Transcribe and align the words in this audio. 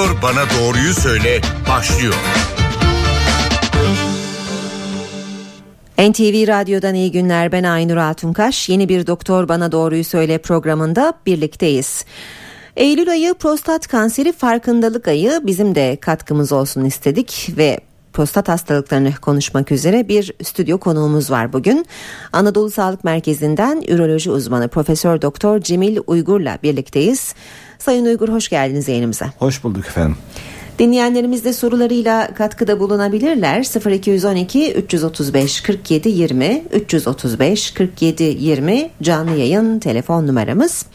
Doktor 0.00 0.22
Bana 0.22 0.44
Doğruyu 0.60 0.94
Söyle 0.94 1.40
başlıyor. 1.68 2.14
NTV 5.98 6.48
Radyo'dan 6.48 6.94
iyi 6.94 7.12
günler 7.12 7.52
ben 7.52 7.64
Aynur 7.64 7.96
Altunkaş. 7.96 8.68
Yeni 8.68 8.88
bir 8.88 9.06
Doktor 9.06 9.48
Bana 9.48 9.72
Doğruyu 9.72 10.04
Söyle 10.04 10.38
programında 10.38 11.14
birlikteyiz. 11.26 12.04
Eylül 12.76 13.10
ayı 13.10 13.34
prostat 13.34 13.86
kanseri 13.86 14.32
farkındalık 14.32 15.08
ayı 15.08 15.40
bizim 15.42 15.74
de 15.74 15.98
katkımız 16.00 16.52
olsun 16.52 16.84
istedik 16.84 17.48
ve 17.56 17.80
prostat 18.12 18.48
hastalıklarını 18.48 19.14
konuşmak 19.14 19.72
üzere 19.72 20.08
bir 20.08 20.32
stüdyo 20.42 20.78
konuğumuz 20.78 21.30
var 21.30 21.52
bugün. 21.52 21.86
Anadolu 22.32 22.70
Sağlık 22.70 23.04
Merkezi'nden 23.04 23.82
üroloji 23.88 24.30
uzmanı 24.30 24.68
Profesör 24.68 25.22
Doktor 25.22 25.60
Cemil 25.60 25.98
Uygur'la 26.06 26.58
birlikteyiz. 26.62 27.34
Sayın 27.80 28.04
Uygur 28.06 28.28
hoş 28.28 28.48
geldiniz 28.48 28.88
yayınımıza. 28.88 29.26
Hoş 29.38 29.64
bulduk 29.64 29.86
efendim. 29.86 30.16
Dinleyenlerimiz 30.78 31.44
de 31.44 31.52
sorularıyla 31.52 32.34
katkıda 32.34 32.80
bulunabilirler. 32.80 33.90
0212 33.92 34.72
335 34.72 35.60
47 35.60 36.08
20 36.08 36.64
335 36.72 37.70
47 37.70 38.22
20 38.22 38.90
canlı 39.02 39.36
yayın 39.36 39.78
telefon 39.78 40.26
numaramız. 40.26 40.86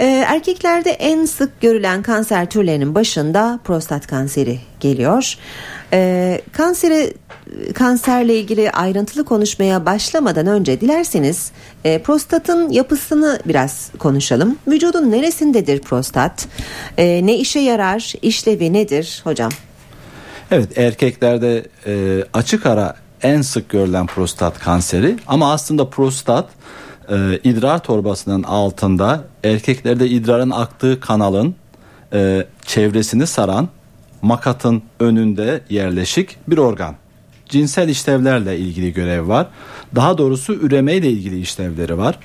Ee, 0.00 0.24
erkeklerde 0.28 0.90
en 0.90 1.24
sık 1.24 1.60
görülen 1.60 2.02
kanser 2.02 2.50
türlerinin 2.50 2.94
başında 2.94 3.60
prostat 3.64 4.06
kanseri 4.06 4.58
geliyor. 4.80 5.36
Ee, 5.92 6.40
kanseri 6.52 7.14
kanserle 7.74 8.38
ilgili 8.38 8.70
ayrıntılı 8.70 9.24
konuşmaya 9.24 9.86
başlamadan 9.86 10.46
önce 10.46 10.80
dilerseniz 10.80 11.52
e, 11.84 12.02
prostatın 12.02 12.70
yapısını 12.70 13.40
biraz 13.46 13.90
konuşalım. 13.98 14.56
Vücudun 14.68 15.10
neresindedir 15.10 15.80
prostat? 15.80 16.48
E, 16.98 17.26
ne 17.26 17.36
işe 17.36 17.60
yarar? 17.60 18.12
İşlevi 18.22 18.72
nedir 18.72 19.20
hocam? 19.24 19.50
Evet 20.50 20.78
erkeklerde 20.78 21.66
e, 21.86 22.24
açık 22.32 22.66
ara 22.66 22.96
en 23.22 23.42
sık 23.42 23.68
görülen 23.68 24.06
prostat 24.06 24.58
kanseri 24.58 25.16
ama 25.26 25.52
aslında 25.52 25.90
prostat 25.90 26.48
e, 27.10 27.38
idrar 27.44 27.78
torbasının 27.78 28.42
altında 28.42 29.24
erkeklerde 29.44 30.08
idrarın 30.08 30.50
aktığı 30.50 31.00
kanalın 31.00 31.54
e, 32.12 32.46
çevresini 32.66 33.26
saran 33.26 33.68
makatın 34.22 34.82
önünde 35.00 35.60
yerleşik 35.70 36.36
bir 36.48 36.58
organ. 36.58 36.94
Cinsel 37.48 37.88
işlevlerle 37.88 38.58
ilgili 38.58 38.92
görev 38.92 39.28
var. 39.28 39.46
Daha 39.94 40.18
doğrusu 40.18 40.54
üremeyle 40.54 41.10
ilgili 41.10 41.40
işlevleri 41.40 41.98
var. 41.98 42.18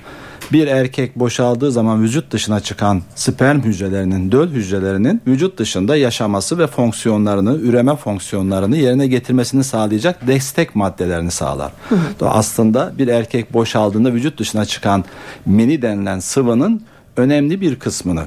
Bir 0.52 0.66
erkek 0.66 1.16
boşaldığı 1.16 1.72
zaman 1.72 2.02
vücut 2.02 2.30
dışına 2.30 2.60
çıkan 2.60 3.02
sperm 3.14 3.60
hücrelerinin, 3.60 4.32
döl 4.32 4.48
hücrelerinin 4.48 5.22
vücut 5.26 5.58
dışında 5.58 5.96
yaşaması 5.96 6.58
ve 6.58 6.66
fonksiyonlarını, 6.66 7.56
üreme 7.56 7.96
fonksiyonlarını 7.96 8.76
yerine 8.76 9.06
getirmesini 9.06 9.64
sağlayacak 9.64 10.26
destek 10.26 10.76
maddelerini 10.76 11.30
sağlar. 11.30 11.72
Hı 11.88 11.94
hı. 11.94 12.28
Aslında 12.28 12.92
bir 12.98 13.08
erkek 13.08 13.52
boşaldığında 13.52 14.12
vücut 14.12 14.38
dışına 14.38 14.64
çıkan 14.64 15.04
meni 15.46 15.82
denilen 15.82 16.18
sıvının 16.18 16.82
önemli 17.16 17.60
bir 17.60 17.78
kısmını 17.78 18.24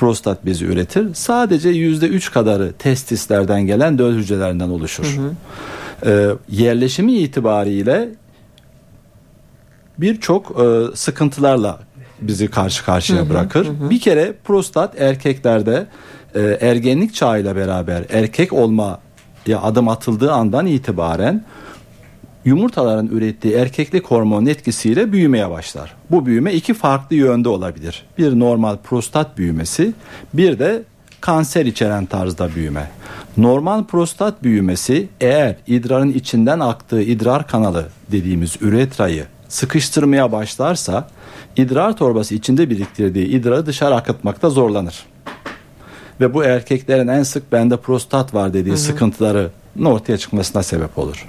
prostat 0.00 0.46
bezi 0.46 0.64
üretir. 0.64 1.14
Sadece 1.14 1.68
yüzde 1.68 2.06
üç 2.06 2.32
kadarı 2.32 2.72
testislerden 2.72 3.66
gelen 3.66 3.98
döl 3.98 4.14
hücrelerinden 4.14 4.68
oluşur. 4.68 5.16
Hı 5.16 5.20
hı. 5.20 5.32
Ee, 6.06 6.30
yerleşimi 6.48 7.12
itibariyle 7.12 8.08
birçok 9.98 10.60
e, 10.60 10.96
sıkıntılarla 10.96 11.80
bizi 12.20 12.48
karşı 12.48 12.84
karşıya 12.84 13.20
hı 13.20 13.24
hı, 13.24 13.30
bırakır. 13.30 13.66
Hı. 13.66 13.90
Bir 13.90 14.00
kere 14.00 14.34
prostat 14.44 15.00
erkeklerde 15.00 15.86
e, 16.34 16.40
ergenlik 16.60 17.14
çağıyla 17.14 17.56
beraber 17.56 18.04
erkek 18.10 18.52
olma 18.52 19.00
ya 19.46 19.62
adım 19.62 19.88
atıldığı 19.88 20.32
andan 20.32 20.66
itibaren 20.66 21.44
yumurtaların 22.44 23.06
ürettiği 23.06 23.54
erkeklik 23.54 24.06
hormonun 24.06 24.46
etkisiyle 24.46 25.12
büyümeye 25.12 25.50
başlar. 25.50 25.94
Bu 26.10 26.26
büyüme 26.26 26.54
iki 26.54 26.74
farklı 26.74 27.16
yönde 27.16 27.48
olabilir. 27.48 28.06
Bir 28.18 28.38
normal 28.38 28.76
prostat 28.76 29.38
büyümesi, 29.38 29.94
bir 30.34 30.58
de 30.58 30.82
kanser 31.20 31.66
içeren 31.66 32.06
tarzda 32.06 32.54
büyüme. 32.54 32.90
Normal 33.36 33.84
prostat 33.84 34.42
büyümesi 34.42 35.08
eğer 35.20 35.56
idrarın 35.66 36.12
içinden 36.12 36.60
aktığı 36.60 37.02
idrar 37.02 37.46
kanalı 37.46 37.86
dediğimiz 38.12 38.56
üretrayı 38.60 39.24
sıkıştırmaya 39.48 40.32
başlarsa 40.32 41.08
idrar 41.56 41.96
torbası 41.96 42.34
içinde 42.34 42.70
biriktirdiği 42.70 43.26
idrarı 43.26 43.66
dışarı 43.66 43.94
akıtmakta 43.94 44.50
zorlanır. 44.50 45.06
Ve 46.20 46.34
bu 46.34 46.44
erkeklerin 46.44 47.08
en 47.08 47.22
sık 47.22 47.52
bende 47.52 47.76
prostat 47.76 48.34
var 48.34 48.54
dediği 48.54 48.70
hı 48.70 48.74
hı. 48.74 48.78
sıkıntıları 48.78 49.50
ortaya 49.84 50.18
çıkmasına 50.18 50.62
sebep 50.62 50.98
olur. 50.98 51.26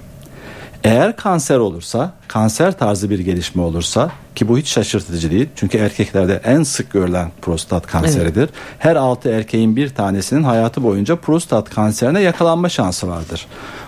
Eğer 0.84 1.16
kanser 1.16 1.58
olursa, 1.58 2.12
kanser 2.28 2.78
tarzı 2.78 3.10
bir 3.10 3.18
gelişme 3.18 3.62
olursa 3.62 4.10
ki 4.34 4.48
bu 4.48 4.58
hiç 4.58 4.68
şaşırtıcı 4.68 5.30
değil. 5.30 5.48
Çünkü 5.56 5.78
erkeklerde 5.78 6.40
en 6.44 6.62
sık 6.62 6.92
görülen 6.92 7.30
prostat 7.42 7.86
kanseridir. 7.86 8.40
Evet. 8.40 8.50
Her 8.78 8.96
altı 8.96 9.28
erkeğin 9.28 9.76
bir 9.76 9.88
tanesinin 9.88 10.42
hayatı 10.42 10.82
boyunca 10.82 11.16
prostat 11.16 11.70
kanserine 11.70 12.20
yakalanma 12.20 12.68
şansı 12.68 13.08
vardır. 13.08 13.46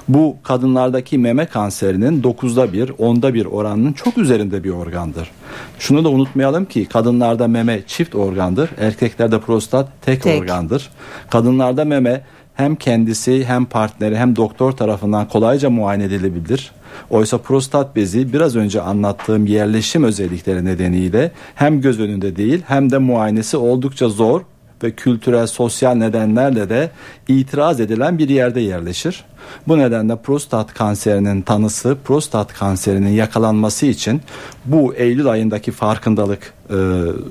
Bu 0.09 0.37
kadınlardaki 0.43 1.19
meme 1.19 1.47
kanserinin 1.47 2.23
9'da 2.23 2.73
bir, 2.73 2.89
10'da 2.89 3.35
bir 3.35 3.45
oranının 3.45 3.93
çok 3.93 4.19
üzerinde 4.19 4.65
bir 4.65 4.71
organdır. 4.71 5.31
Şunu 5.79 6.05
da 6.05 6.09
unutmayalım 6.09 6.65
ki 6.65 6.87
kadınlarda 6.87 7.49
meme 7.49 7.83
çift 7.87 8.15
organdır. 8.15 8.71
Erkeklerde 8.79 9.41
prostat 9.41 9.89
tek, 10.03 10.23
tek. 10.23 10.43
organdır. 10.43 10.91
Kadınlarda 11.31 11.85
meme 11.85 12.23
hem 12.55 12.77
kendisi 12.77 13.45
hem 13.45 13.65
partneri 13.65 14.17
hem 14.17 14.37
doktor 14.37 14.73
tarafından 14.73 15.29
kolayca 15.29 15.71
muayene 15.71 16.05
edilebilir. 16.05 16.73
Oysa 17.11 17.39
prostat 17.39 17.97
bezi 17.97 18.33
biraz 18.33 18.57
önce 18.57 18.81
anlattığım 18.81 19.47
yerleşim 19.47 20.05
özellikleri 20.05 20.65
nedeniyle 20.65 21.31
hem 21.55 21.81
göz 21.81 22.01
önünde 22.01 22.37
değil 22.37 22.63
hem 22.67 22.91
de 22.91 22.99
muayenesi 22.99 23.57
oldukça 23.57 24.09
zor 24.09 24.41
ve 24.83 24.91
kültürel 24.91 25.47
sosyal 25.47 25.95
nedenlerle 25.95 26.69
de 26.69 26.91
itiraz 27.29 27.81
edilen 27.81 28.19
bir 28.19 28.29
yerde 28.29 28.61
yerleşir. 28.61 29.25
Bu 29.69 29.79
nedenle 29.79 30.17
prostat 30.17 30.75
kanserinin 30.75 31.43
tanısı, 31.43 31.97
prostat 32.05 32.53
kanserinin 32.53 33.11
yakalanması 33.11 33.87
için 33.87 34.21
bu 34.65 34.95
Eylül 34.95 35.27
ayındaki 35.27 35.73
farkındalık 35.73 36.53
e, 36.71 36.77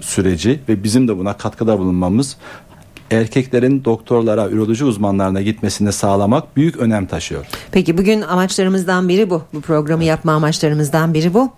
süreci 0.01 0.59
ve 0.69 0.84
bizim 0.84 1.07
de 1.07 1.17
buna 1.17 1.34
katkıda 1.34 1.79
bulunmamız 1.79 2.38
erkeklerin 3.13 3.85
doktorlara, 3.85 4.50
üroloji 4.50 4.85
uzmanlarına 4.85 5.41
gitmesini 5.41 5.91
sağlamak 5.91 6.57
büyük 6.57 6.78
önem 6.78 7.06
taşıyor. 7.06 7.46
Peki 7.72 7.97
bugün 7.97 8.22
amaçlarımızdan 8.22 9.09
biri 9.09 9.29
bu. 9.29 9.41
Bu 9.53 9.62
programı 9.62 10.03
yapma 10.03 10.31
amaçlarımızdan 10.34 11.13
biri 11.13 11.34
bu. 11.34 11.52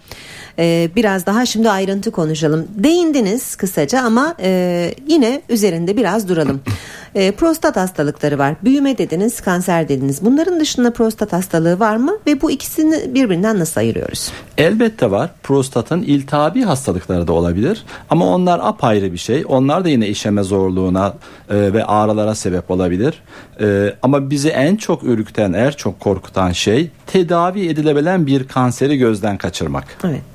Ee, 0.60 0.90
biraz 0.96 1.26
daha 1.26 1.46
şimdi 1.46 1.70
ayrıntı 1.70 2.12
konuşalım. 2.12 2.68
Değindiniz 2.76 3.56
kısaca 3.56 4.02
ama 4.02 4.36
e, 4.40 4.92
yine 5.08 5.42
üzerinde 5.50 5.98
biraz 5.98 6.30
duralım. 6.30 6.62
E, 7.16 7.32
prostat 7.32 7.76
hastalıkları 7.76 8.38
var. 8.38 8.56
Büyüme 8.64 8.98
dediniz, 8.98 9.42
kanser 9.42 9.90
dediniz. 9.90 10.26
Bunların 10.26 10.60
dışında 10.60 10.94
prostat 10.94 11.34
hastalığı 11.34 11.80
var 11.80 11.96
mı 11.96 12.18
ve 12.28 12.42
bu 12.42 12.52
ikisini 12.52 13.16
birbirinden 13.16 13.60
nasıl 13.60 13.82
ayırıyoruz? 13.82 14.32
Elbette 14.58 15.12
var. 15.12 15.30
Prostatın 15.44 16.02
iltihabi 16.02 16.62
hastalıkları 16.62 17.28
da 17.28 17.34
olabilir 17.34 17.84
ama 18.10 18.28
onlar 18.36 18.60
apayrı 18.64 19.14
bir 19.14 19.18
şey. 19.18 19.44
Onlar 19.48 19.86
da 19.86 19.90
yine 19.90 20.08
işeme 20.08 20.44
zorluğuna 20.44 21.14
e, 21.50 21.74
ve 21.74 21.86
ağrılara 21.86 22.36
sebep 22.36 22.72
olabilir. 22.72 23.22
E, 23.62 23.96
ama 24.02 24.30
bizi 24.30 24.50
en 24.50 24.76
çok 24.76 25.04
ürküten, 25.04 25.54
en 25.54 25.72
çok 25.72 26.00
korkutan 26.00 26.52
şey 26.52 26.90
tedavi 27.08 27.68
edilebilen 27.68 28.28
bir 28.28 28.48
kanseri 28.48 28.98
gözden 28.98 29.38
kaçırmak. 29.38 29.86
Evet. 30.04 30.35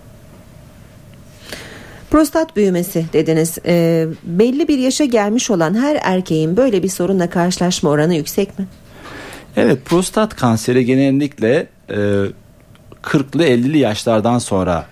Prostat 2.10 2.56
büyümesi 2.56 3.04
dediniz. 3.12 3.58
E, 3.66 4.06
belli 4.24 4.68
bir 4.68 4.78
yaşa 4.78 5.04
gelmiş 5.04 5.50
olan 5.50 5.74
her 5.74 5.98
erkeğin 6.02 6.56
böyle 6.56 6.82
bir 6.82 6.88
sorunla 6.88 7.30
karşılaşma 7.30 7.90
oranı 7.90 8.14
yüksek 8.14 8.58
mi? 8.58 8.66
Evet 9.56 9.84
prostat 9.84 10.36
kanseri 10.36 10.84
genellikle 10.84 11.66
e, 11.90 11.94
40'lı 13.02 13.44
50'li 13.44 13.78
yaşlardan 13.78 14.38
sonra 14.38 14.86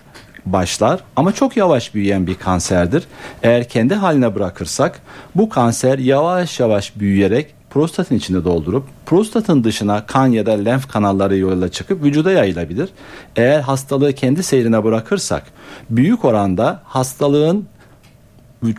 başlar 0.45 0.99
ama 1.15 1.31
çok 1.31 1.57
yavaş 1.57 1.93
büyüyen 1.93 2.27
bir 2.27 2.35
kanserdir. 2.35 3.03
Eğer 3.43 3.69
kendi 3.69 3.95
haline 3.95 4.35
bırakırsak 4.35 5.01
bu 5.35 5.49
kanser 5.49 5.99
yavaş 5.99 6.59
yavaş 6.59 6.99
büyüyerek 6.99 7.58
prostatın 7.69 8.15
içinde 8.15 8.43
doldurup 8.43 8.83
prostatın 9.05 9.63
dışına 9.63 10.05
kan 10.05 10.27
ya 10.27 10.45
da 10.45 10.51
lenf 10.51 10.87
kanalları 10.87 11.37
yoluyla 11.37 11.69
çıkıp 11.69 12.03
vücuda 12.03 12.31
yayılabilir. 12.31 12.89
Eğer 13.35 13.59
hastalığı 13.59 14.13
kendi 14.13 14.43
seyrine 14.43 14.83
bırakırsak 14.83 15.43
büyük 15.89 16.25
oranda 16.25 16.81
hastalığın 16.83 17.67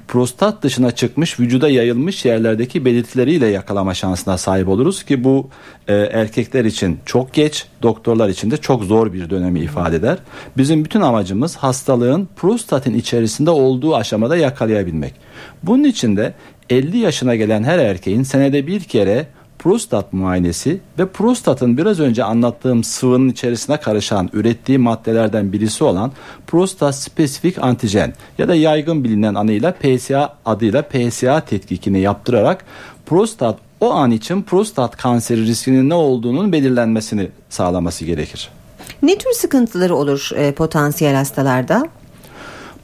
prostat 0.08 0.62
dışına 0.62 0.90
çıkmış 0.90 1.40
vücuda 1.40 1.68
yayılmış 1.68 2.24
yerlerdeki 2.24 2.84
belirtileriyle 2.84 3.46
yakalama 3.46 3.94
şansına 3.94 4.38
sahip 4.38 4.68
oluruz 4.68 5.02
ki 5.02 5.24
bu 5.24 5.48
e, 5.88 5.94
erkekler 5.94 6.64
için 6.64 6.98
çok 7.06 7.34
geç 7.34 7.66
doktorlar 7.82 8.28
için 8.28 8.50
de 8.50 8.56
çok 8.56 8.84
zor 8.84 9.12
bir 9.12 9.30
dönemi 9.30 9.60
ifade 9.60 9.96
eder. 9.96 10.18
Bizim 10.56 10.84
bütün 10.84 11.00
amacımız 11.00 11.56
hastalığın 11.56 12.28
prostatın 12.36 12.94
içerisinde 12.94 13.50
olduğu 13.50 13.96
aşamada 13.96 14.36
yakalayabilmek. 14.36 15.14
Bunun 15.62 15.84
için 15.84 16.16
de 16.16 16.34
50 16.70 16.98
yaşına 16.98 17.34
gelen 17.34 17.64
her 17.64 17.78
erkeğin 17.78 18.22
senede 18.22 18.66
bir 18.66 18.80
kere 18.80 19.26
prostat 19.58 20.12
muayenesi 20.12 20.80
ve 20.98 21.06
prostatın 21.06 21.76
biraz 21.76 22.00
önce 22.00 22.24
anlattığım 22.24 22.84
sıvının 22.84 23.28
içerisine 23.28 23.76
karışan 23.76 24.30
ürettiği 24.32 24.78
maddelerden 24.78 25.52
birisi 25.52 25.84
olan 25.84 26.12
prostat 26.46 26.94
spesifik 26.94 27.58
antijen 27.58 28.14
ya 28.38 28.48
da 28.48 28.54
yaygın 28.54 29.04
bilinen 29.04 29.34
anıyla 29.34 29.72
PSA 29.72 30.36
adıyla 30.44 30.82
PSA 30.82 31.40
tetkikini 31.40 32.00
yaptırarak 32.00 32.64
prostat 33.06 33.58
o 33.80 33.90
an 33.90 34.10
için 34.10 34.42
prostat 34.42 34.96
kanseri 34.96 35.46
riskinin 35.46 35.88
ne 35.88 35.94
olduğunun 35.94 36.52
belirlenmesini 36.52 37.28
sağlaması 37.48 38.04
gerekir. 38.04 38.48
Ne 39.02 39.18
tür 39.18 39.32
sıkıntıları 39.32 39.96
olur 39.96 40.30
e, 40.36 40.52
potansiyel 40.52 41.14
hastalarda? 41.14 41.88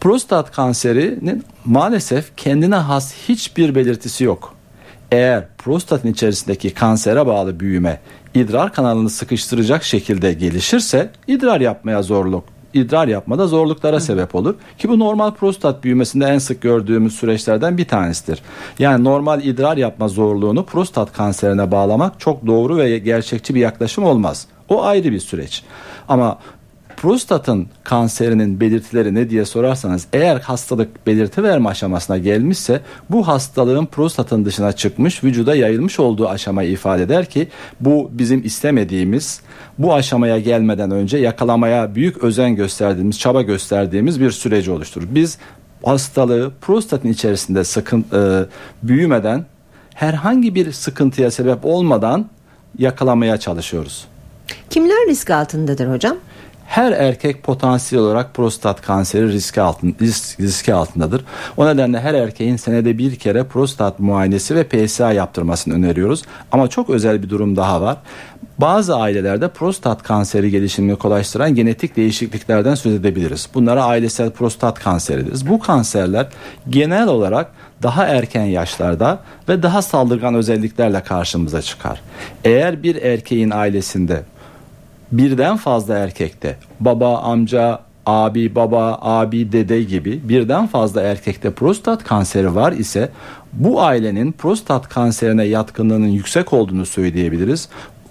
Prostat 0.00 0.52
kanserinin 0.52 1.44
maalesef 1.64 2.36
kendine 2.36 2.74
has 2.74 3.14
hiçbir 3.28 3.74
belirtisi 3.74 4.24
yok. 4.24 4.54
Eğer 5.12 5.48
prostatın 5.58 6.08
içerisindeki 6.08 6.74
kansere 6.74 7.26
bağlı 7.26 7.60
büyüme 7.60 8.00
idrar 8.34 8.72
kanalını 8.72 9.10
sıkıştıracak 9.10 9.84
şekilde 9.84 10.32
gelişirse 10.32 11.10
idrar 11.26 11.60
yapmaya 11.60 12.02
zorluk 12.02 12.44
idrar 12.76 13.08
yapmada 13.08 13.46
zorluklara 13.46 14.00
sebep 14.00 14.34
olur 14.34 14.54
ki 14.78 14.88
bu 14.88 14.98
normal 14.98 15.30
prostat 15.30 15.84
büyümesinde 15.84 16.24
en 16.24 16.38
sık 16.38 16.62
gördüğümüz 16.62 17.14
süreçlerden 17.14 17.78
bir 17.78 17.84
tanesidir. 17.84 18.42
Yani 18.78 19.04
normal 19.04 19.44
idrar 19.44 19.76
yapma 19.76 20.08
zorluğunu 20.08 20.64
prostat 20.64 21.12
kanserine 21.12 21.70
bağlamak 21.70 22.20
çok 22.20 22.46
doğru 22.46 22.76
ve 22.76 22.98
gerçekçi 22.98 23.54
bir 23.54 23.60
yaklaşım 23.60 24.04
olmaz. 24.04 24.46
O 24.68 24.84
ayrı 24.84 25.12
bir 25.12 25.20
süreç. 25.20 25.62
Ama 26.08 26.38
prostatın 27.06 27.66
kanserinin 27.84 28.60
belirtileri 28.60 29.14
ne 29.14 29.30
diye 29.30 29.44
sorarsanız 29.44 30.06
eğer 30.12 30.40
hastalık 30.40 31.06
belirti 31.06 31.42
verme 31.42 31.68
aşamasına 31.68 32.18
gelmişse 32.18 32.80
bu 33.10 33.28
hastalığın 33.28 33.86
prostatın 33.86 34.44
dışına 34.44 34.72
çıkmış 34.72 35.24
vücuda 35.24 35.54
yayılmış 35.54 36.00
olduğu 36.00 36.28
aşamayı 36.28 36.70
ifade 36.70 37.02
eder 37.02 37.26
ki 37.30 37.48
bu 37.80 38.10
bizim 38.12 38.44
istemediğimiz 38.44 39.40
bu 39.78 39.94
aşamaya 39.94 40.38
gelmeden 40.38 40.90
önce 40.90 41.18
yakalamaya 41.18 41.94
büyük 41.94 42.24
özen 42.24 42.56
gösterdiğimiz 42.56 43.18
çaba 43.18 43.42
gösterdiğimiz 43.42 44.20
bir 44.20 44.30
süreci 44.30 44.70
oluşturur. 44.70 45.06
Biz 45.10 45.38
hastalığı 45.84 46.52
prostatın 46.60 47.08
içerisinde 47.08 47.64
sıkın, 47.64 48.04
e, 48.12 48.44
büyümeden 48.82 49.44
herhangi 49.94 50.54
bir 50.54 50.72
sıkıntıya 50.72 51.30
sebep 51.30 51.58
olmadan 51.64 52.26
yakalamaya 52.78 53.36
çalışıyoruz. 53.36 54.06
Kimler 54.70 55.08
risk 55.08 55.30
altındadır 55.30 55.92
hocam? 55.92 56.16
Her 56.66 56.92
erkek 56.92 57.42
potansiyel 57.42 58.04
olarak 58.04 58.34
prostat 58.34 58.82
kanseri 58.82 59.32
riski, 59.32 59.60
altın, 59.60 59.96
risk, 60.00 60.40
riski 60.40 60.74
altındadır. 60.74 61.24
O 61.56 61.66
nedenle 61.66 62.00
her 62.00 62.14
erkeğin 62.14 62.56
senede 62.56 62.98
bir 62.98 63.16
kere 63.16 63.44
prostat 63.44 64.00
muayenesi 64.00 64.54
ve 64.54 64.64
PSA 64.64 65.12
yaptırmasını 65.12 65.74
öneriyoruz. 65.74 66.22
Ama 66.52 66.68
çok 66.68 66.90
özel 66.90 67.22
bir 67.22 67.30
durum 67.30 67.56
daha 67.56 67.80
var. 67.80 67.96
Bazı 68.58 68.96
ailelerde 68.96 69.48
prostat 69.48 70.02
kanseri 70.02 70.50
gelişimini 70.50 70.96
kolaylaştıran 70.96 71.54
genetik 71.54 71.96
değişikliklerden 71.96 72.74
söz 72.74 72.94
edebiliriz. 72.94 73.48
Bunlara 73.54 73.84
ailesel 73.84 74.30
prostat 74.30 74.78
kanseri 74.78 75.26
deriz. 75.26 75.48
Bu 75.48 75.58
kanserler 75.60 76.28
genel 76.70 77.08
olarak 77.08 77.50
daha 77.82 78.06
erken 78.06 78.44
yaşlarda 78.44 79.20
ve 79.48 79.62
daha 79.62 79.82
saldırgan 79.82 80.34
özelliklerle 80.34 81.02
karşımıza 81.02 81.62
çıkar. 81.62 82.00
Eğer 82.44 82.82
bir 82.82 83.02
erkeğin 83.02 83.50
ailesinde 83.50 84.22
birden 85.12 85.56
fazla 85.56 85.98
erkekte 85.98 86.56
baba, 86.80 87.18
amca, 87.18 87.80
abi, 88.06 88.54
baba, 88.54 88.98
abi, 89.00 89.52
dede 89.52 89.82
gibi 89.82 90.28
birden 90.28 90.66
fazla 90.66 91.02
erkekte 91.02 91.50
prostat 91.50 92.04
kanseri 92.04 92.54
var 92.54 92.72
ise 92.72 93.08
bu 93.52 93.82
ailenin 93.82 94.32
prostat 94.32 94.88
kanserine 94.88 95.44
yatkınlığının 95.44 96.08
yüksek 96.08 96.52
olduğunu 96.52 96.86
söyleyebiliriz. 96.86 97.68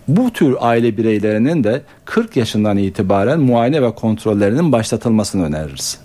Bu 0.07 0.33
tür 0.33 0.55
aile 0.59 0.97
bireylerinin 0.97 1.63
de 1.63 1.81
40 2.05 2.37
yaşından 2.37 2.77
itibaren 2.77 3.39
muayene 3.39 3.81
ve 3.81 3.95
kontrollerinin 3.95 4.71
başlatılmasını 4.71 5.45
öneririz. 5.45 5.99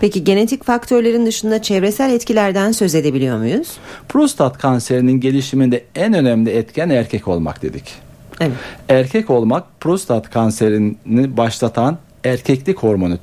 Peki 0.00 0.24
genetik 0.24 0.64
faktörlerin 0.64 1.26
dışında 1.26 1.62
çevresel 1.62 2.10
etkilerden 2.12 2.72
söz 2.72 2.94
edebiliyor 2.94 3.38
muyuz? 3.38 3.68
Prostat 4.08 4.58
kanserinin 4.58 5.20
gelişiminde 5.20 5.84
en 5.94 6.14
önemli 6.14 6.50
etken 6.50 6.90
erkek 6.90 7.28
olmak 7.28 7.62
dedik. 7.62 8.11
Evet. 8.40 8.52
Erkek 8.88 9.30
olmak 9.30 9.80
prostat 9.80 10.30
kanserini 10.30 11.36
başlatan 11.36 11.98
erkeklik 12.24 12.78
hormonu 12.78 13.18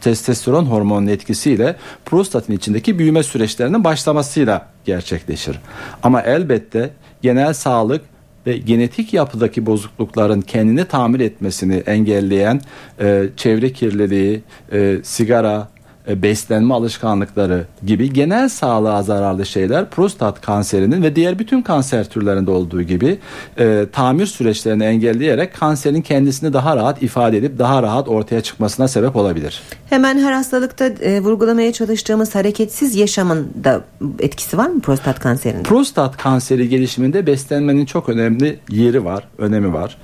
testosteron 0.00 0.64
hormonunun 0.64 1.06
etkisiyle 1.06 1.76
prostatın 2.04 2.52
içindeki 2.52 2.98
büyüme 2.98 3.22
süreçlerinin 3.22 3.84
başlamasıyla 3.84 4.68
gerçekleşir. 4.84 5.58
Ama 6.02 6.22
elbette 6.22 6.90
genel 7.22 7.52
sağlık 7.52 8.00
ve 8.46 8.56
genetik 8.56 9.14
yapıdaki 9.14 9.66
bozuklukların 9.66 10.40
kendini 10.40 10.84
tamir 10.84 11.20
etmesini 11.20 11.74
engelleyen 11.74 12.60
e, 13.00 13.24
çevre 13.36 13.72
kirliliği, 13.72 14.42
e, 14.72 14.96
sigara, 15.02 15.68
beslenme 16.08 16.74
alışkanlıkları 16.74 17.66
gibi 17.86 18.12
genel 18.12 18.48
sağlığa 18.48 19.02
zararlı 19.02 19.46
şeyler 19.46 19.90
prostat 19.90 20.40
kanserinin 20.40 21.02
ve 21.02 21.16
diğer 21.16 21.38
bütün 21.38 21.62
kanser 21.62 22.08
türlerinde 22.08 22.50
olduğu 22.50 22.82
gibi 22.82 23.18
e, 23.58 23.86
tamir 23.92 24.26
süreçlerini 24.26 24.84
engelleyerek 24.84 25.54
kanserin 25.54 26.02
kendisini 26.02 26.52
daha 26.52 26.76
rahat 26.76 27.02
ifade 27.02 27.38
edip 27.38 27.58
daha 27.58 27.82
rahat 27.82 28.08
ortaya 28.08 28.40
çıkmasına 28.40 28.88
sebep 28.88 29.16
olabilir. 29.16 29.62
Hemen 29.90 30.18
her 30.18 30.32
hastalıkta 30.32 30.86
e, 30.86 31.20
vurgulamaya 31.20 31.72
çalıştığımız 31.72 32.34
hareketsiz 32.34 32.96
yaşamın 32.96 33.48
da 33.64 33.80
etkisi 34.18 34.58
var 34.58 34.66
mı 34.68 34.80
prostat 34.80 35.20
kanserinde? 35.20 35.62
Prostat 35.62 36.16
kanseri 36.16 36.68
gelişiminde 36.68 37.26
beslenmenin 37.26 37.86
çok 37.86 38.08
önemli 38.08 38.58
yeri 38.70 39.04
var, 39.04 39.24
önemi 39.38 39.72
var. 39.72 39.96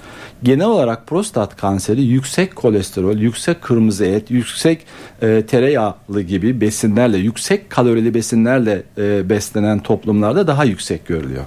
Genel 0.42 0.66
olarak 0.66 1.06
prostat 1.06 1.56
kanseri 1.56 2.02
yüksek 2.02 2.56
kolesterol, 2.56 3.16
yüksek 3.16 3.62
kırmızı 3.62 4.04
et, 4.04 4.30
yüksek 4.30 4.86
e, 5.22 5.46
tereyağlı 5.92 6.22
gibi 6.22 6.60
besinlerle, 6.60 7.18
yüksek 7.18 7.70
kalorili 7.70 8.14
besinlerle 8.14 8.82
e, 8.98 9.28
beslenen 9.28 9.78
toplumlarda 9.78 10.46
daha 10.46 10.64
yüksek 10.64 11.06
görülüyor. 11.06 11.44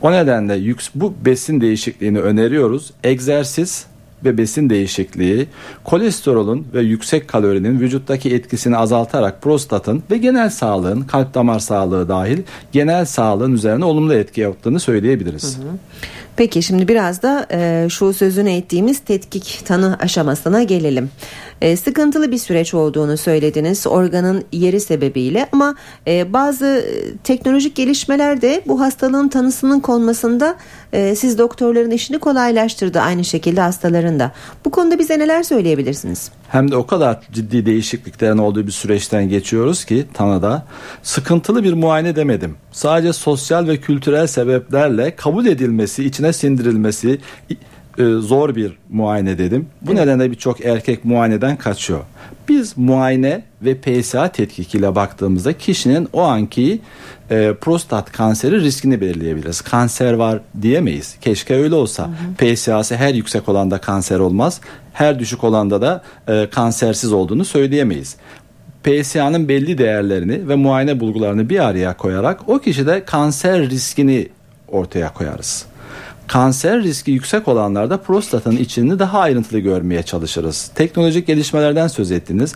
O 0.00 0.12
nedenle 0.12 0.54
yüks, 0.54 0.88
bu 0.94 1.14
besin 1.24 1.60
değişikliğini 1.60 2.20
öneriyoruz. 2.20 2.92
Egzersiz, 3.04 3.86
ve 4.24 4.38
besin 4.38 4.70
değişikliği 4.70 5.46
kolesterolün 5.84 6.66
ve 6.74 6.80
yüksek 6.80 7.28
kalorinin 7.28 7.80
vücuttaki 7.80 8.34
etkisini 8.34 8.76
azaltarak 8.76 9.42
prostatın 9.42 10.02
ve 10.10 10.18
genel 10.18 10.50
sağlığın 10.50 11.00
kalp 11.00 11.34
damar 11.34 11.58
sağlığı 11.58 12.08
dahil 12.08 12.38
genel 12.72 13.04
sağlığın 13.04 13.52
üzerine 13.52 13.84
olumlu 13.84 14.14
etki 14.14 14.40
yaptığını 14.40 14.80
söyleyebiliriz. 14.80 15.58
Hı 15.58 15.62
hı. 15.62 15.66
Peki 16.36 16.62
şimdi 16.62 16.88
biraz 16.88 17.22
da 17.22 17.46
e, 17.52 17.86
şu 17.90 18.12
sözünü 18.12 18.50
ettiğimiz 18.50 18.98
tetkik 18.98 19.62
tanı 19.64 19.96
aşamasına 20.00 20.62
gelelim. 20.62 21.10
E, 21.60 21.76
sıkıntılı 21.76 22.32
bir 22.32 22.38
süreç 22.38 22.74
olduğunu 22.74 23.16
söylediniz 23.16 23.86
organın 23.86 24.44
yeri 24.52 24.80
sebebiyle 24.80 25.48
ama 25.52 25.74
e, 26.06 26.32
bazı 26.32 26.86
teknolojik 27.24 27.76
gelişmeler 27.76 28.42
de 28.42 28.62
bu 28.66 28.80
hastalığın 28.80 29.28
tanısının 29.28 29.80
konmasında 29.80 30.56
e, 30.92 31.14
siz 31.14 31.38
doktorların 31.38 31.90
işini 31.90 32.18
kolaylaştırdı 32.18 33.00
aynı 33.00 33.24
şekilde 33.24 33.60
hastaların 33.60 34.20
da. 34.20 34.32
Bu 34.64 34.70
konuda 34.70 34.98
bize 34.98 35.18
neler 35.18 35.42
söyleyebilirsiniz? 35.42 36.30
Hem 36.48 36.70
de 36.70 36.76
o 36.76 36.86
kadar 36.86 37.20
ciddi 37.32 37.66
değişikliklerin 37.66 38.38
olduğu 38.38 38.66
bir 38.66 38.72
süreçten 38.72 39.28
geçiyoruz 39.28 39.84
ki 39.84 40.06
tanıda 40.14 40.66
sıkıntılı 41.02 41.64
bir 41.64 41.72
muayene 41.72 42.16
demedim. 42.16 42.56
Sadece 42.72 43.12
sosyal 43.12 43.68
ve 43.68 43.76
kültürel 43.76 44.26
sebeplerle 44.26 45.16
kabul 45.16 45.46
edilmesi, 45.46 46.04
içine 46.04 46.32
sindirilmesi 46.32 47.18
e, 47.98 48.04
zor 48.04 48.54
bir 48.56 48.78
muayene 48.90 49.38
dedim. 49.38 49.66
Bu 49.82 49.92
evet. 49.92 50.00
nedenle 50.00 50.30
birçok 50.30 50.64
erkek 50.64 51.04
muayeneden 51.04 51.56
kaçıyor. 51.56 52.00
Biz 52.48 52.78
muayene 52.78 53.42
ve 53.62 53.74
PSA 53.80 54.28
tetkikiyle 54.28 54.94
baktığımızda 54.94 55.52
kişinin 55.52 56.08
o 56.12 56.22
anki 56.22 56.80
e, 57.30 57.54
prostat 57.60 58.12
kanseri 58.12 58.60
riskini 58.60 59.00
belirleyebiliriz. 59.00 59.60
Kanser 59.60 60.12
var 60.12 60.40
diyemeyiz. 60.62 61.16
Keşke 61.20 61.54
öyle 61.54 61.74
olsa. 61.74 62.10
PSA'sı 62.38 62.96
her 62.96 63.14
yüksek 63.14 63.48
olanda 63.48 63.78
kanser 63.78 64.18
olmaz. 64.18 64.60
Her 64.92 65.18
düşük 65.18 65.44
olanda 65.44 65.82
da 65.82 66.02
e, 66.28 66.50
kansersiz 66.50 67.12
olduğunu 67.12 67.44
söyleyemeyiz. 67.44 68.16
PSA'nın 68.84 69.48
belli 69.48 69.78
değerlerini 69.78 70.48
ve 70.48 70.54
muayene 70.54 71.00
bulgularını 71.00 71.48
bir 71.48 71.66
araya 71.66 71.96
koyarak 71.96 72.48
o 72.48 72.58
kişide 72.58 73.04
kanser 73.04 73.70
riskini 73.70 74.28
ortaya 74.68 75.12
koyarız. 75.12 75.66
Kanser 76.26 76.82
riski 76.82 77.10
yüksek 77.10 77.48
olanlarda 77.48 77.96
prostatın 77.96 78.56
içini 78.56 78.98
daha 78.98 79.18
ayrıntılı 79.20 79.58
görmeye 79.58 80.02
çalışırız. 80.02 80.70
Teknolojik 80.74 81.26
gelişmelerden 81.26 81.88
söz 81.88 82.12
ettiniz. 82.12 82.54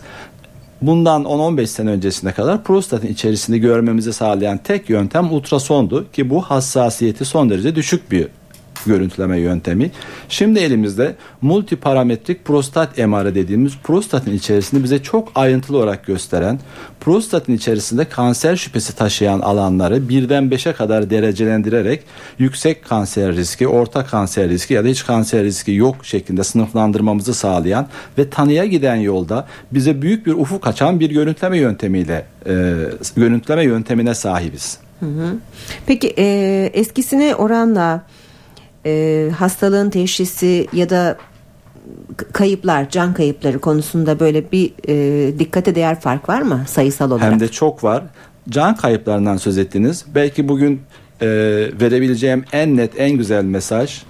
Bundan 0.81 1.23
10-15 1.23 1.67
sene 1.67 1.89
öncesine 1.89 2.31
kadar 2.31 2.63
prostatın 2.63 3.07
içerisini 3.07 3.59
görmemizi 3.59 4.13
sağlayan 4.13 4.57
tek 4.57 4.89
yöntem 4.89 5.33
ultrasondu 5.33 6.11
ki 6.11 6.29
bu 6.29 6.41
hassasiyeti 6.41 7.25
son 7.25 7.49
derece 7.49 7.75
düşük 7.75 8.11
bir 8.11 8.27
görüntüleme 8.85 9.39
yöntemi. 9.39 9.91
Şimdi 10.29 10.59
elimizde 10.59 11.15
multiparametrik 11.41 12.45
prostat 12.45 12.97
MR 12.97 13.35
dediğimiz 13.35 13.73
prostatın 13.83 14.33
içerisinde 14.33 14.83
bize 14.83 15.03
çok 15.03 15.31
ayrıntılı 15.35 15.77
olarak 15.77 16.05
gösteren 16.05 16.59
prostatın 16.99 17.53
içerisinde 17.53 18.05
kanser 18.05 18.55
şüphesi 18.55 18.95
taşıyan 18.95 19.39
alanları 19.39 20.09
birden 20.09 20.51
beşe 20.51 20.73
kadar 20.73 21.09
derecelendirerek 21.09 22.03
yüksek 22.39 22.85
kanser 22.85 23.35
riski, 23.35 23.67
orta 23.67 24.05
kanser 24.05 24.49
riski 24.49 24.73
ya 24.73 24.83
da 24.83 24.87
hiç 24.87 25.05
kanser 25.05 25.43
riski 25.43 25.71
yok 25.71 25.95
şeklinde 26.05 26.43
sınıflandırmamızı 26.43 27.33
sağlayan 27.33 27.87
ve 28.17 28.29
tanıya 28.29 28.65
giden 28.65 28.95
yolda 28.95 29.47
bize 29.71 30.01
büyük 30.01 30.25
bir 30.25 30.33
ufuk 30.33 30.67
açan 30.67 30.99
bir 30.99 31.09
görüntüleme 31.09 31.57
yöntemiyle 31.57 32.25
e, 32.45 32.75
görüntüleme 33.15 33.63
yöntemine 33.63 34.15
sahibiz. 34.15 34.77
Peki 35.85 36.13
e, 36.17 36.25
eskisine 36.73 37.35
oranla 37.35 38.03
e, 38.85 39.29
hastalığın 39.37 39.89
teşhisi 39.89 40.67
ya 40.73 40.89
da 40.89 41.17
kayıplar, 42.33 42.89
can 42.89 43.13
kayıpları 43.13 43.59
konusunda 43.59 44.19
böyle 44.19 44.51
bir 44.51 44.71
e, 44.87 45.39
dikkate 45.39 45.75
değer 45.75 45.99
fark 45.99 46.29
var 46.29 46.41
mı 46.41 46.63
sayısal 46.67 47.11
olarak? 47.11 47.31
Hem 47.31 47.39
de 47.39 47.47
çok 47.47 47.83
var. 47.83 48.03
Can 48.49 48.75
kayıplarından 48.75 49.37
söz 49.37 49.57
ettiniz. 49.57 50.05
Belki 50.15 50.47
bugün 50.47 50.81
e, 51.21 51.27
verebileceğim 51.81 52.45
en 52.51 52.77
net, 52.77 52.99
en 52.99 53.11
güzel 53.11 53.43
mesaj 53.43 54.01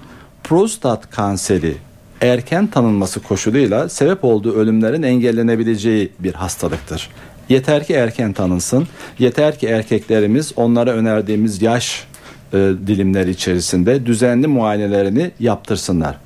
prostat 0.43 1.09
kanseri 1.09 1.75
erken 2.21 2.67
tanınması 2.67 3.19
koşuluyla 3.19 3.89
sebep 3.89 4.23
olduğu 4.23 4.53
ölümlerin 4.53 5.03
engellenebileceği 5.03 6.11
bir 6.19 6.33
hastalıktır. 6.33 7.09
Yeter 7.49 7.83
ki 7.83 7.93
erken 7.93 8.33
tanınsın. 8.33 8.87
Yeter 9.19 9.59
ki 9.59 9.67
erkeklerimiz 9.67 10.53
onlara 10.55 10.91
önerdiğimiz 10.91 11.61
yaş 11.61 12.07
e, 12.53 12.57
dilimleri 12.87 13.29
içerisinde 13.29 14.05
düzenli 14.05 14.47
muayenelerini 14.47 15.31
yaptırsınlar. 15.39 16.17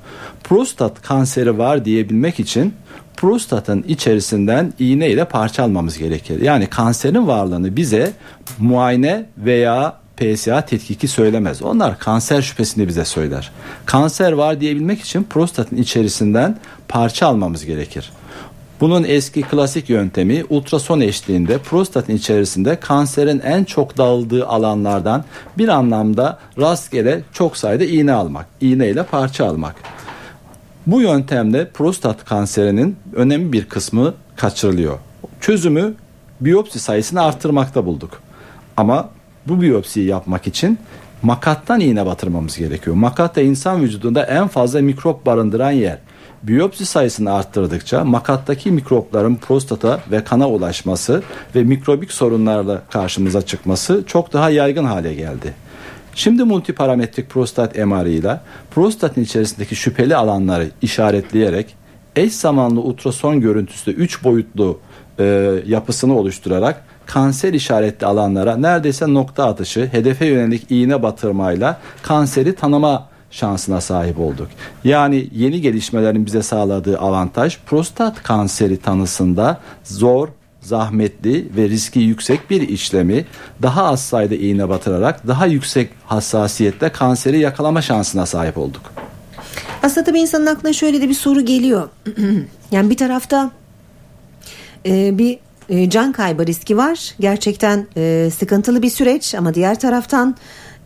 Prostat 0.44 1.02
kanseri 1.02 1.58
var 1.58 1.84
diyebilmek 1.84 2.40
için 2.40 2.74
prostatın 3.16 3.82
içerisinden 3.88 4.72
iğne 4.78 5.10
ile 5.10 5.24
parça 5.24 5.62
almamız 5.62 5.98
gerekir. 5.98 6.40
Yani 6.42 6.66
kanserin 6.66 7.26
varlığını 7.26 7.76
bize 7.76 8.12
muayene 8.58 9.26
veya 9.38 9.96
PSA 10.16 10.60
tetkiki 10.60 11.08
söylemez. 11.08 11.62
Onlar 11.62 11.98
kanser 11.98 12.42
şüphesini 12.42 12.88
bize 12.88 13.04
söyler. 13.04 13.50
Kanser 13.86 14.32
var 14.32 14.60
diyebilmek 14.60 15.00
için 15.00 15.26
prostatın 15.30 15.76
içerisinden 15.76 16.58
parça 16.88 17.26
almamız 17.26 17.64
gerekir. 17.64 18.10
Bunun 18.80 19.04
eski 19.04 19.42
klasik 19.42 19.90
yöntemi 19.90 20.44
ultrason 20.50 21.00
eşliğinde 21.00 21.58
prostatın 21.58 22.12
içerisinde 22.12 22.80
kanserin 22.80 23.40
en 23.40 23.64
çok 23.64 23.96
dağıldığı 23.96 24.46
alanlardan 24.46 25.24
bir 25.58 25.68
anlamda 25.68 26.38
rastgele 26.58 27.22
çok 27.32 27.56
sayıda 27.56 27.84
iğne 27.84 28.12
almak, 28.12 28.46
iğne 28.60 28.88
ile 28.88 29.02
parça 29.02 29.46
almak. 29.46 29.74
Bu 30.86 31.00
yöntemde 31.00 31.70
prostat 31.70 32.24
kanserinin 32.24 32.96
önemli 33.12 33.52
bir 33.52 33.64
kısmı 33.64 34.14
kaçırılıyor. 34.36 34.98
Çözümü 35.40 35.94
biyopsi 36.40 36.78
sayısını 36.78 37.22
arttırmakta 37.22 37.86
bulduk. 37.86 38.22
Ama 38.76 39.08
bu 39.46 39.60
biyopsiyi 39.60 40.06
yapmak 40.06 40.46
için 40.46 40.78
makattan 41.22 41.80
iğne 41.80 42.06
batırmamız 42.06 42.56
gerekiyor. 42.58 42.96
Makat 42.96 43.36
da 43.36 43.40
insan 43.40 43.82
vücudunda 43.82 44.24
en 44.24 44.48
fazla 44.48 44.80
mikrop 44.80 45.26
barındıran 45.26 45.70
yer. 45.70 45.98
Biyopsi 46.48 46.86
sayısını 46.86 47.32
arttırdıkça 47.32 48.04
makattaki 48.04 48.70
mikropların 48.70 49.36
prostata 49.36 50.00
ve 50.10 50.24
kana 50.24 50.48
ulaşması 50.48 51.22
ve 51.54 51.62
mikrobik 51.62 52.12
sorunlarla 52.12 52.82
karşımıza 52.90 53.42
çıkması 53.42 54.04
çok 54.06 54.32
daha 54.32 54.50
yaygın 54.50 54.84
hale 54.84 55.14
geldi. 55.14 55.54
Şimdi 56.14 56.44
multiparametrik 56.44 57.30
prostat 57.30 57.76
MR 57.76 58.06
ile 58.06 58.40
prostatın 58.70 59.22
içerisindeki 59.22 59.76
şüpheli 59.76 60.16
alanları 60.16 60.70
işaretleyerek 60.82 61.74
eş 62.16 62.32
zamanlı 62.32 62.80
ultrason 62.80 63.40
görüntüsü 63.40 63.90
3 63.90 64.24
boyutlu 64.24 64.78
e, 65.18 65.54
yapısını 65.66 66.18
oluşturarak 66.18 66.84
kanser 67.06 67.52
işaretli 67.52 68.06
alanlara 68.06 68.56
neredeyse 68.56 69.14
nokta 69.14 69.46
atışı, 69.46 69.88
hedefe 69.92 70.26
yönelik 70.26 70.70
iğne 70.70 71.02
batırmayla 71.02 71.80
kanseri 72.02 72.54
tanıma 72.54 73.15
şansına 73.30 73.80
sahip 73.80 74.18
olduk. 74.18 74.48
Yani 74.84 75.28
yeni 75.32 75.60
gelişmelerin 75.60 76.26
bize 76.26 76.42
sağladığı 76.42 76.98
avantaj 76.98 77.58
prostat 77.66 78.22
kanseri 78.22 78.76
tanısında 78.76 79.60
zor, 79.84 80.28
zahmetli 80.60 81.48
ve 81.56 81.68
riski 81.68 81.98
yüksek 82.00 82.50
bir 82.50 82.68
işlemi 82.68 83.24
daha 83.62 83.84
az 83.84 84.02
sayıda 84.02 84.34
iğne 84.34 84.68
batırarak 84.68 85.26
daha 85.26 85.46
yüksek 85.46 85.90
hassasiyette 86.06 86.88
kanseri 86.88 87.38
yakalama 87.38 87.82
şansına 87.82 88.26
sahip 88.26 88.58
olduk. 88.58 88.82
Aslında 89.82 90.04
tabii 90.04 90.20
insanın 90.20 90.46
aklına 90.46 90.72
şöyle 90.72 91.00
de 91.00 91.08
bir 91.08 91.14
soru 91.14 91.44
geliyor. 91.44 91.88
yani 92.70 92.90
bir 92.90 92.96
tarafta 92.96 93.50
e, 94.86 95.18
bir 95.18 95.38
e, 95.68 95.90
can 95.90 96.12
kaybı 96.12 96.46
riski 96.46 96.76
var. 96.76 97.14
Gerçekten 97.20 97.86
e, 97.96 98.30
sıkıntılı 98.38 98.82
bir 98.82 98.90
süreç 98.90 99.34
ama 99.34 99.54
diğer 99.54 99.80
taraftan 99.80 100.36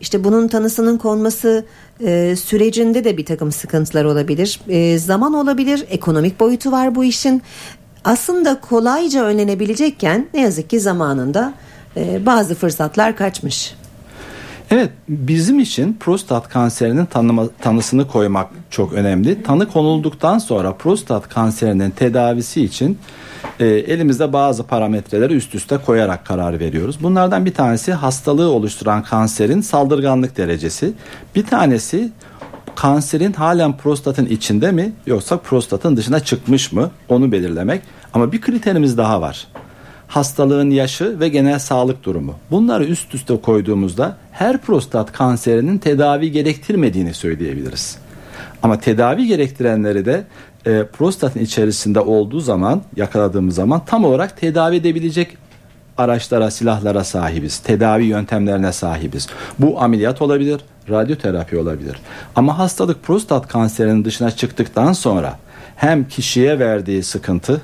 işte 0.01 0.23
bunun 0.23 0.47
tanısının 0.47 0.97
konması 0.97 1.65
e, 2.03 2.35
sürecinde 2.35 3.03
de 3.03 3.17
bir 3.17 3.25
takım 3.25 3.51
sıkıntılar 3.51 4.05
olabilir. 4.05 4.59
E, 4.67 4.97
zaman 4.97 5.33
olabilir, 5.33 5.85
ekonomik 5.89 6.39
boyutu 6.39 6.71
var 6.71 6.95
bu 6.95 7.03
işin. 7.03 7.41
Aslında 8.03 8.59
kolayca 8.59 9.23
önlenebilecekken 9.23 10.27
ne 10.33 10.41
yazık 10.41 10.69
ki 10.69 10.79
zamanında 10.79 11.53
e, 11.97 12.25
bazı 12.25 12.55
fırsatlar 12.55 13.15
kaçmış. 13.15 13.75
Evet 14.71 14.89
bizim 15.09 15.59
için 15.59 15.97
prostat 15.99 16.49
kanserinin 16.49 17.05
tanıma, 17.05 17.47
tanısını 17.47 18.07
koymak 18.07 18.47
çok 18.69 18.93
önemli. 18.93 19.43
Tanı 19.43 19.67
konulduktan 19.67 20.37
sonra 20.37 20.73
prostat 20.73 21.29
kanserinin 21.29 21.91
tedavisi 21.91 22.63
için 22.63 22.97
e, 23.59 23.65
elimizde 23.65 24.33
bazı 24.33 24.63
parametreleri 24.63 25.33
üst 25.33 25.55
üste 25.55 25.77
koyarak 25.77 26.25
karar 26.25 26.59
veriyoruz. 26.59 26.97
Bunlardan 27.03 27.45
bir 27.45 27.53
tanesi 27.53 27.93
hastalığı 27.93 28.49
oluşturan 28.49 29.03
kanserin 29.03 29.61
saldırganlık 29.61 30.37
derecesi. 30.37 30.93
Bir 31.35 31.45
tanesi 31.45 32.11
kanserin 32.75 33.33
halen 33.33 33.77
prostatın 33.77 34.25
içinde 34.25 34.71
mi 34.71 34.91
yoksa 35.05 35.37
prostatın 35.37 35.97
dışına 35.97 36.19
çıkmış 36.19 36.71
mı 36.71 36.91
onu 37.09 37.31
belirlemek. 37.31 37.81
Ama 38.13 38.31
bir 38.31 38.41
kriterimiz 38.41 38.97
daha 38.97 39.21
var. 39.21 39.47
Hastalığın 40.11 40.69
yaşı 40.69 41.19
ve 41.19 41.29
genel 41.29 41.59
sağlık 41.59 42.03
durumu. 42.03 42.35
Bunları 42.51 42.85
üst 42.85 43.15
üste 43.15 43.41
koyduğumuzda 43.41 44.17
her 44.31 44.57
prostat 44.57 45.11
kanserinin 45.11 45.77
tedavi 45.77 46.31
gerektirmediğini 46.31 47.13
söyleyebiliriz. 47.13 47.97
Ama 48.63 48.79
tedavi 48.79 49.27
gerektirenleri 49.27 50.05
de 50.05 50.23
e, 50.65 50.83
prostatın 50.97 51.39
içerisinde 51.39 51.99
olduğu 51.99 52.39
zaman 52.39 52.81
yakaladığımız 52.95 53.55
zaman 53.55 53.81
tam 53.85 54.05
olarak 54.05 54.37
tedavi 54.37 54.75
edebilecek 54.75 55.37
araçlara, 55.97 56.51
silahlara 56.51 57.03
sahibiz. 57.03 57.57
Tedavi 57.57 58.03
yöntemlerine 58.03 58.71
sahibiz. 58.71 59.27
Bu 59.59 59.81
ameliyat 59.81 60.21
olabilir, 60.21 60.61
radyoterapi 60.89 61.57
olabilir. 61.57 61.97
Ama 62.35 62.59
hastalık 62.59 63.03
prostat 63.03 63.47
kanserinin 63.47 64.05
dışına 64.05 64.31
çıktıktan 64.31 64.93
sonra 64.93 65.39
hem 65.75 66.07
kişiye 66.07 66.59
verdiği 66.59 67.03
sıkıntı 67.03 67.61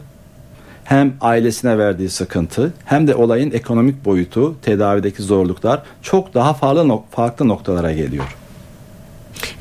hem 0.87 1.13
ailesine 1.21 1.77
verdiği 1.77 2.09
sıkıntı 2.09 2.73
hem 2.85 3.07
de 3.07 3.15
olayın 3.15 3.51
ekonomik 3.51 4.05
boyutu, 4.05 4.55
tedavideki 4.61 5.23
zorluklar 5.23 5.83
çok 6.01 6.33
daha 6.33 6.53
farklı, 6.53 6.99
farklı 7.11 7.47
noktalara 7.47 7.93
geliyor. 7.93 8.37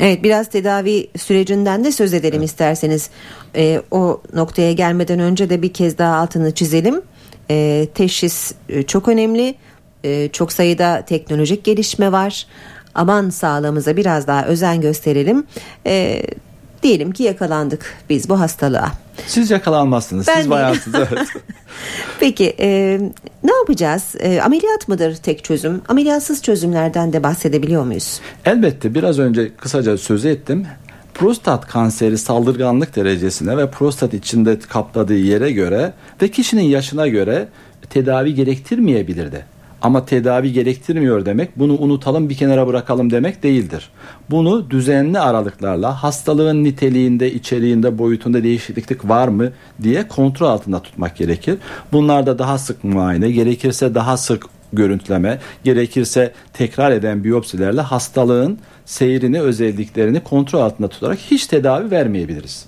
Evet 0.01 0.23
biraz 0.23 0.51
tedavi 0.51 1.09
sürecinden 1.19 1.85
de 1.85 1.93
söz 1.93 2.15
edelim 2.15 2.39
evet. 2.39 2.49
isterseniz. 2.49 3.11
E, 3.57 3.83
o 3.91 4.23
noktaya 4.35 4.73
gelmeden 4.73 5.21
önce 5.21 5.51
de 5.51 5.63
bir 5.63 5.73
kez 5.73 5.99
daha 5.99 6.17
altını 6.17 6.55
çizelim. 6.55 7.03
E, 7.51 7.89
teşhis 7.95 8.55
e, 8.69 8.83
çok 8.83 9.09
önemli. 9.09 9.55
E, 10.05 10.29
çok 10.33 10.53
sayıda 10.53 11.05
teknolojik 11.07 11.65
gelişme 11.65 12.13
var. 12.13 12.47
Aman 12.95 13.31
sağlığımıza 13.31 13.97
biraz 13.97 14.27
daha 14.27 14.47
özen 14.47 14.81
gösterelim. 14.81 15.47
E, 15.87 16.23
diyelim 16.83 17.13
ki 17.13 17.23
yakalandık 17.23 17.95
biz 18.11 18.29
bu 18.29 18.41
hastalığa. 18.41 18.93
Siz 19.27 19.51
yakalanmazsınız. 19.51 20.29
Ben 20.29 20.41
Siz 20.41 20.51
bayansınız. 20.51 20.97
Evet. 20.97 21.29
Peki 22.21 22.57
e, 22.61 23.01
ne 23.45 23.55
yapacağız? 23.55 24.15
E, 24.19 24.41
ameliyat 24.41 24.89
mıdır 24.89 25.15
tek 25.15 25.45
çözüm? 25.45 25.83
Ameliyatsız 25.89 26.43
çözümlerden 26.43 27.13
de 27.13 27.23
bahsedebiliyor 27.23 27.85
muyuz? 27.85 28.21
Elbette 28.45 28.95
biraz 28.95 29.19
önce 29.19 29.55
kısaca 29.57 29.99
söz 29.99 30.25
ettim. 30.25 30.67
Prostat 31.15 31.67
kanseri 31.67 32.19
saldırganlık 32.19 32.97
derecesine 32.97 33.57
ve 33.57 33.71
prostat 33.71 34.15
içinde 34.15 34.59
kapladığı 34.59 35.19
yere 35.19 35.53
göre 35.53 35.93
ve 36.23 36.31
kişinin 36.31 36.63
yaşına 36.63 37.07
göre 37.09 37.49
tedavi 37.91 38.35
gerektirmeyebilir 38.35 39.33
de. 39.33 39.43
Ama 39.83 40.05
tedavi 40.05 40.53
gerektirmiyor 40.53 41.27
demek 41.27 41.59
bunu 41.59 41.79
unutalım 41.79 42.29
bir 42.29 42.35
kenara 42.35 42.67
bırakalım 42.67 43.11
demek 43.11 43.43
değildir. 43.43 43.91
Bunu 44.31 44.71
düzenli 44.71 45.19
aralıklarla 45.19 46.03
hastalığın 46.03 46.65
niteliğinde, 46.65 47.33
içeriğinde, 47.33 47.99
boyutunda 47.99 48.43
değişiklik 48.43 49.09
var 49.09 49.29
mı 49.29 49.53
diye 49.83 50.09
kontrol 50.09 50.49
altında 50.49 50.83
tutmak 50.83 51.17
gerekir. 51.17 51.59
Bunlarda 51.93 52.39
daha 52.39 52.59
sık 52.59 52.85
muayene, 52.85 53.31
gerekirse 53.31 53.95
daha 53.95 54.17
sık 54.17 54.47
görüntüleme, 54.73 55.39
gerekirse 55.65 56.33
tekrar 56.53 56.91
eden 56.91 57.25
biyopsilerle 57.25 57.81
hastalığın 57.81 58.59
seyrini, 58.85 59.41
özelliklerini 59.41 60.21
kontrol 60.21 60.61
altında 60.61 60.89
tutarak 60.89 61.19
hiç 61.19 61.47
tedavi 61.47 61.91
vermeyebiliriz. 61.91 62.67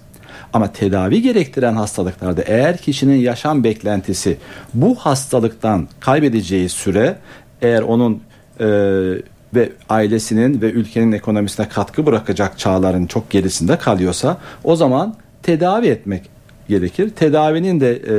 Ama 0.52 0.72
tedavi 0.72 1.22
gerektiren 1.22 1.74
hastalıklarda 1.76 2.42
eğer 2.42 2.76
kişinin 2.76 3.16
yaşam 3.16 3.64
beklentisi 3.64 4.36
bu 4.74 4.94
hastalıktan 4.94 5.88
kaybedeceği 6.00 6.68
süre 6.68 7.18
eğer 7.62 7.82
onun 7.82 8.22
e, 8.60 8.66
ve 9.54 9.72
ailesinin 9.88 10.60
ve 10.60 10.70
ülkenin 10.70 11.12
ekonomisine 11.12 11.68
katkı 11.68 12.06
bırakacak 12.06 12.58
çağların 12.58 13.06
çok 13.06 13.30
gerisinde 13.30 13.78
kalıyorsa 13.78 14.36
o 14.64 14.76
zaman 14.76 15.14
tedavi 15.42 15.86
etmek 15.86 16.37
gerekir. 16.68 17.10
Tedavinin 17.10 17.80
de 17.80 17.92
e, 17.92 18.14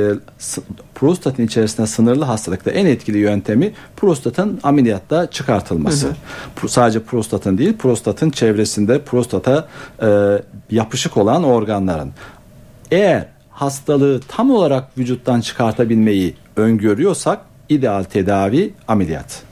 prostatın 0.94 1.42
içerisinde 1.42 1.86
sınırlı 1.86 2.24
hastalıkta 2.24 2.70
en 2.70 2.86
etkili 2.86 3.18
yöntemi 3.18 3.72
prostatın 3.96 4.60
ameliyatta 4.62 5.30
çıkartılması. 5.30 6.06
Hı 6.06 6.12
hı. 6.60 6.68
Sadece 6.68 7.02
prostatın 7.02 7.58
değil, 7.58 7.76
prostatın 7.78 8.30
çevresinde 8.30 9.00
prostata 9.02 9.68
e, 10.02 10.08
yapışık 10.70 11.16
olan 11.16 11.44
organların. 11.44 12.10
Eğer 12.90 13.26
hastalığı 13.50 14.20
tam 14.28 14.50
olarak 14.50 14.98
vücuttan 14.98 15.40
çıkartabilmeyi 15.40 16.34
öngörüyorsak 16.56 17.40
ideal 17.68 18.02
tedavi 18.02 18.74
ameliyat. 18.88 19.49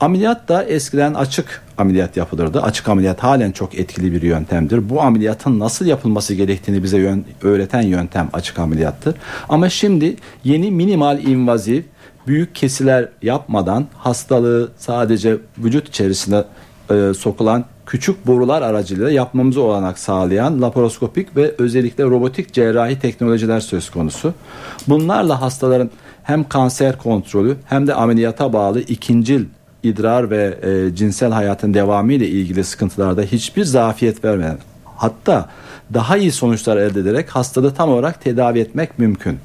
Ameliyat 0.00 0.48
da 0.48 0.64
eskiden 0.64 1.14
açık 1.14 1.62
ameliyat 1.78 2.16
yapılırdı. 2.16 2.62
Açık 2.62 2.88
ameliyat 2.88 3.22
halen 3.22 3.52
çok 3.52 3.78
etkili 3.78 4.12
bir 4.12 4.22
yöntemdir. 4.22 4.90
Bu 4.90 5.02
ameliyatın 5.02 5.58
nasıl 5.58 5.86
yapılması 5.86 6.34
gerektiğini 6.34 6.82
bize 6.82 6.98
yön, 6.98 7.24
öğreten 7.42 7.82
yöntem 7.82 8.28
açık 8.32 8.58
ameliyattır. 8.58 9.14
Ama 9.48 9.68
şimdi 9.68 10.16
yeni 10.44 10.70
minimal 10.70 11.24
invaziv 11.24 11.82
büyük 12.26 12.54
kesiler 12.54 13.08
yapmadan 13.22 13.86
hastalığı 13.94 14.70
sadece 14.76 15.36
vücut 15.58 15.88
içerisine 15.88 16.44
e, 16.90 17.12
sokulan 17.18 17.64
küçük 17.86 18.26
borular 18.26 18.62
aracılığıyla 18.62 19.10
yapmamızı 19.10 19.62
olanak 19.62 19.98
sağlayan 19.98 20.62
laparoskopik 20.62 21.36
ve 21.36 21.54
özellikle 21.58 22.04
robotik 22.04 22.52
cerrahi 22.52 22.98
teknolojiler 22.98 23.60
söz 23.60 23.90
konusu. 23.90 24.34
Bunlarla 24.88 25.40
hastaların 25.40 25.90
hem 26.22 26.48
kanser 26.48 26.98
kontrolü 26.98 27.56
hem 27.66 27.86
de 27.86 27.94
ameliyata 27.94 28.52
bağlı 28.52 28.80
ikincil 28.80 29.44
idrar 29.82 30.30
ve 30.30 30.58
e, 30.62 30.94
cinsel 30.94 31.32
hayatın 31.32 31.74
devamı 31.74 32.12
ile 32.12 32.28
ilgili 32.28 32.64
sıkıntılarda 32.64 33.22
hiçbir 33.22 33.64
zafiyet 33.64 34.24
vermeden 34.24 34.58
hatta 34.84 35.48
daha 35.94 36.16
iyi 36.16 36.32
sonuçlar 36.32 36.76
elde 36.76 37.00
ederek 37.00 37.30
hastalığı 37.30 37.74
tam 37.74 37.90
olarak 37.90 38.20
tedavi 38.20 38.58
etmek 38.58 38.98
mümkün. 38.98 39.38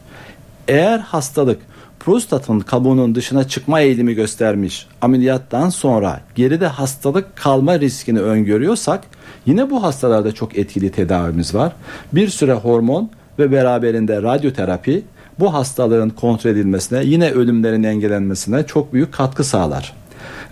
Eğer 0.67 0.99
hastalık 0.99 1.59
prostatın 1.99 2.59
kabuğunun 2.59 3.15
dışına 3.15 3.47
çıkma 3.47 3.81
eğilimi 3.81 4.13
göstermiş 4.13 4.87
ameliyattan 5.01 5.69
sonra 5.69 6.21
geride 6.35 6.67
hastalık 6.67 7.35
kalma 7.35 7.79
riskini 7.79 8.21
öngörüyorsak 8.21 9.03
yine 9.45 9.69
bu 9.69 9.83
hastalarda 9.83 10.31
çok 10.31 10.57
etkili 10.57 10.91
tedavimiz 10.91 11.55
var. 11.55 11.71
Bir 12.13 12.27
süre 12.27 12.53
hormon 12.53 13.09
ve 13.39 13.51
beraberinde 13.51 14.21
radyoterapi 14.21 15.03
bu 15.39 15.53
hastalığın 15.53 16.09
kontrol 16.09 16.51
edilmesine 16.51 17.03
yine 17.03 17.31
ölümlerin 17.31 17.83
engellenmesine 17.83 18.63
çok 18.63 18.93
büyük 18.93 19.13
katkı 19.13 19.43
sağlar. 19.43 19.93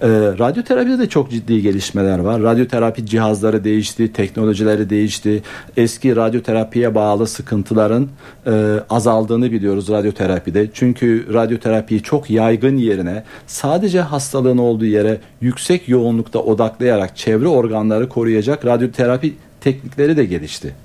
E, 0.04 0.08
radyoterapide 0.40 1.00
de 1.00 1.10
çok 1.10 1.32
ciddi 1.32 1.62
gelişmeler 1.62 2.20
var. 2.20 2.42
Radyoterapi 2.42 3.06
cihazları 3.06 3.64
değişti, 3.64 4.14
teknolojileri 4.14 4.90
değişti. 4.90 5.44
Eski 5.78 6.16
radyoterapiye 6.16 6.96
bağlı 6.96 7.28
sıkıntıların 7.28 8.08
e, 8.48 8.52
azaldığını 8.90 9.52
biliyoruz 9.52 9.90
radyoterapide. 9.90 10.70
Çünkü 10.74 11.34
radyoterapiyi 11.34 12.04
çok 12.04 12.30
yaygın 12.30 12.78
yerine 12.78 13.24
sadece 13.48 14.02
hastalığın 14.02 14.58
olduğu 14.58 14.86
yere 14.86 15.18
yüksek 15.42 15.90
yoğunlukta 15.90 16.40
odaklayarak 16.40 17.18
çevre 17.18 17.48
organları 17.48 18.10
koruyacak 18.10 18.66
radyoterapi 18.66 19.34
teknikleri 19.62 20.18
de 20.18 20.26
gelişti. 20.26 20.76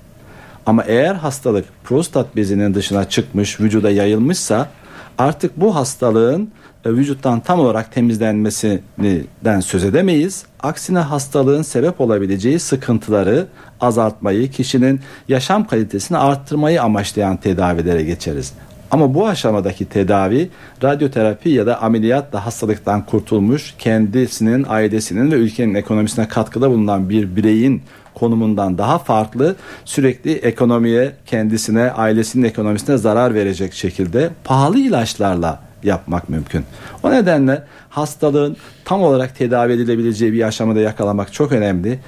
Ama 0.65 0.83
eğer 0.83 1.15
hastalık 1.15 1.65
prostat 1.83 2.35
bezinin 2.35 2.73
dışına 2.73 3.09
çıkmış, 3.09 3.59
vücuda 3.59 3.91
yayılmışsa 3.91 4.69
artık 5.17 5.59
bu 5.59 5.75
hastalığın 5.75 6.49
vücuttan 6.85 7.39
tam 7.39 7.59
olarak 7.59 7.91
temizlenmesinden 7.91 9.59
söz 9.59 9.83
edemeyiz. 9.83 10.45
Aksine 10.59 10.99
hastalığın 10.99 11.61
sebep 11.61 12.01
olabileceği 12.01 12.59
sıkıntıları 12.59 13.47
azaltmayı, 13.81 14.51
kişinin 14.51 14.99
yaşam 15.27 15.67
kalitesini 15.67 16.17
arttırmayı 16.17 16.81
amaçlayan 16.81 17.37
tedavilere 17.37 18.03
geçeriz. 18.03 18.53
Ama 18.91 19.13
bu 19.13 19.27
aşamadaki 19.27 19.85
tedavi 19.85 20.49
radyoterapi 20.83 21.49
ya 21.49 21.65
da 21.65 21.81
ameliyatla 21.81 22.45
hastalıktan 22.45 23.05
kurtulmuş, 23.05 23.73
kendisinin, 23.79 24.65
ailesinin 24.69 25.31
ve 25.31 25.35
ülkenin 25.35 25.73
ekonomisine 25.73 26.27
katkıda 26.27 26.69
bulunan 26.69 27.09
bir 27.09 27.35
bireyin 27.35 27.81
konumundan 28.15 28.77
daha 28.77 28.99
farklı 28.99 29.55
sürekli 29.85 30.31
ekonomiye, 30.31 31.11
kendisine, 31.25 31.91
ailesinin 31.91 32.43
ekonomisine 32.43 32.97
zarar 32.97 33.33
verecek 33.33 33.73
şekilde 33.73 34.29
pahalı 34.43 34.79
ilaçlarla 34.79 35.68
yapmak 35.83 36.29
mümkün. 36.29 36.63
O 37.03 37.11
nedenle 37.11 37.63
hastalığın 37.89 38.57
tam 38.85 39.01
olarak 39.01 39.35
tedavi 39.35 39.73
edilebileceği 39.73 40.33
bir 40.33 40.43
aşamada 40.43 40.79
yakalamak 40.79 41.33
çok 41.33 41.51
önemli. 41.51 41.99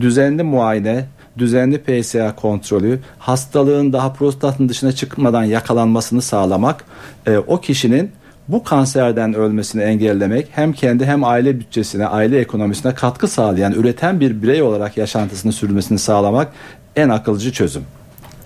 Düzenli 0.00 0.42
muayene, 0.42 1.04
düzenli 1.38 1.78
PSA 1.82 2.34
kontrolü, 2.34 3.00
hastalığın 3.18 3.92
daha 3.92 4.12
prostatın 4.12 4.68
dışına 4.68 4.92
çıkmadan 4.92 5.44
yakalanmasını 5.44 6.22
sağlamak, 6.22 6.84
e, 7.26 7.38
o 7.38 7.60
kişinin 7.60 8.10
bu 8.48 8.64
kanserden 8.64 9.34
ölmesini 9.34 9.82
engellemek 9.82 10.48
hem 10.50 10.72
kendi 10.72 11.06
hem 11.06 11.24
aile 11.24 11.60
bütçesine, 11.60 12.06
aile 12.06 12.40
ekonomisine 12.40 12.94
katkı 12.94 13.28
sağlayan, 13.28 13.72
üreten 13.72 14.20
bir 14.20 14.42
birey 14.42 14.62
olarak 14.62 14.96
yaşantısını 14.96 15.52
sürmesini 15.52 15.98
sağlamak 15.98 16.52
en 16.96 17.08
akılcı 17.08 17.52
çözüm. 17.52 17.82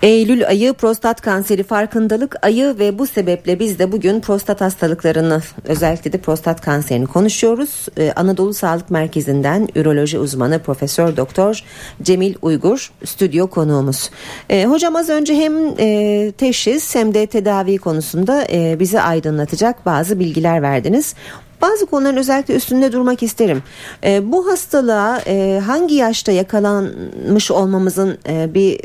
Eylül 0.02 0.48
ayı 0.48 0.72
prostat 0.72 1.20
kanseri 1.20 1.62
farkındalık 1.62 2.36
ayı 2.42 2.78
ve 2.78 2.98
bu 2.98 3.06
sebeple 3.06 3.58
biz 3.58 3.78
de 3.78 3.92
bugün 3.92 4.20
prostat 4.20 4.60
hastalıklarını 4.60 5.42
özellikle 5.64 6.12
de 6.12 6.18
prostat 6.18 6.60
kanserini 6.60 7.06
konuşuyoruz. 7.06 7.86
Ee, 7.98 8.12
Anadolu 8.16 8.54
Sağlık 8.54 8.90
Merkezi'nden 8.90 9.68
üroloji 9.74 10.18
uzmanı 10.18 10.58
Profesör 10.58 11.16
Doktor 11.16 11.64
Cemil 12.02 12.34
Uygur 12.42 12.92
stüdyo 13.04 13.46
konuğumuz. 13.46 14.10
Ee, 14.50 14.66
hocam 14.66 14.96
az 14.96 15.08
önce 15.08 15.34
hem 15.34 15.52
e, 15.78 16.32
teşhis 16.38 16.94
hem 16.94 17.14
de 17.14 17.26
tedavi 17.26 17.78
konusunda 17.78 18.46
e, 18.52 18.76
bizi 18.80 19.00
aydınlatacak 19.00 19.86
bazı 19.86 20.18
bilgiler 20.18 20.62
verdiniz. 20.62 21.14
Bazı 21.62 21.86
konuların 21.86 22.16
özellikle 22.16 22.54
üstünde 22.54 22.92
durmak 22.92 23.22
isterim. 23.22 23.62
E, 24.04 24.32
bu 24.32 24.50
hastalığa 24.50 25.20
e, 25.26 25.60
hangi 25.66 25.94
yaşta 25.94 26.32
yakalanmış 26.32 27.50
olmamızın 27.50 28.18
e, 28.28 28.54
bir 28.54 28.80